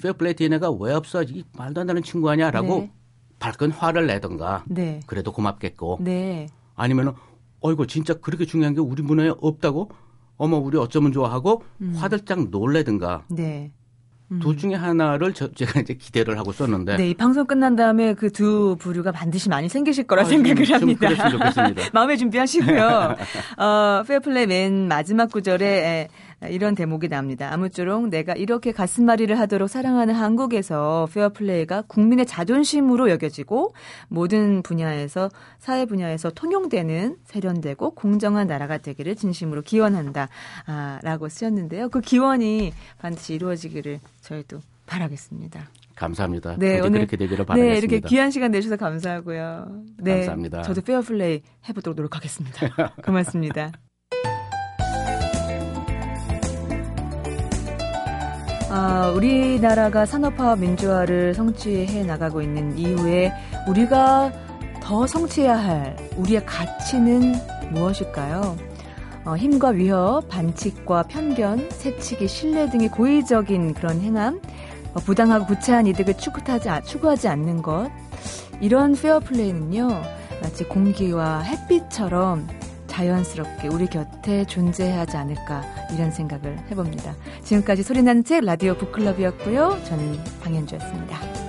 [0.00, 1.22] 페어플레이 DNA가 왜 없어?
[1.22, 2.90] 이 말도 안 되는 친구 아니야라고 네.
[3.38, 5.00] 발끈 화를 내던가 네.
[5.06, 6.46] 그래도 고맙겠고 네.
[6.74, 7.12] 아니면은
[7.60, 9.90] 어이구 진짜 그렇게 중요한 게 우리 문화에 없다고
[10.36, 11.94] 어머 우리 어쩌면 좋아하고 음.
[11.96, 13.72] 화들짝 놀래든가 네.
[14.40, 18.30] 둘 중에 하나를 저, 제가 이제 기대를 하고 썼는데 네, 이 방송 끝난 다음에 그
[18.30, 21.08] 두 부류가 반드시 많이 생기실 거라 아, 생각을 좀, 합니다.
[21.08, 21.82] 좀 그랬으면 좋겠습니다.
[21.92, 23.16] 마음에 준비하시고요.
[23.58, 26.08] 어, 페어플레이 맨 마지막 구절에 에,
[26.48, 27.52] 이런 대목이 나옵니다.
[27.52, 33.74] 아무쪼록 내가 이렇게 가슴앓이를 하도록 사랑하는 한국에서 페어플레이가 국민의 자존심으로 여겨지고
[34.08, 40.28] 모든 분야에서 사회 분야에서 통용되는 세련되고 공정한 나라가 되기를 진심으로 기원한다.
[40.66, 41.88] 아, 라고 쓰였는데요.
[41.88, 45.68] 그 기원이 반드시 이루어지기를 저희도 바라겠습니다.
[45.94, 46.56] 감사합니다.
[46.58, 47.72] 네, 오늘 그렇게 되기를 바라겠습니다.
[47.72, 49.82] 네, 이렇게 귀한 시간 내주셔서 감사하고요.
[49.98, 50.62] 네, 감사합니다.
[50.62, 52.94] 저도 페어플레이 해보도록 노력하겠습니다.
[53.04, 53.72] 고맙습니다.
[58.74, 63.30] 아, 우리나라가 산업화 민주화를 성취해 나가고 있는 이후에
[63.68, 64.32] 우리가
[64.80, 67.34] 더 성취해야 할 우리의 가치는
[67.72, 68.56] 무엇일까요?
[69.26, 74.40] 어, 힘과 위협, 반칙과 편견, 세치기, 신뢰 등의 고의적인 그런 행함,
[74.94, 77.90] 어, 부당하고 구차한 이득을 추구하지, 추구하지 않는 것,
[78.62, 80.02] 이런 페어플레이는요,
[80.40, 82.48] 마치 공기와 햇빛처럼
[82.92, 85.62] 자연스럽게 우리 곁에 존재해야 하지 않을까
[85.94, 87.14] 이런 생각을 해봅니다.
[87.42, 89.80] 지금까지 소리나는 책 라디오 북클럽이었고요.
[89.84, 91.41] 저는 방현주였습니다.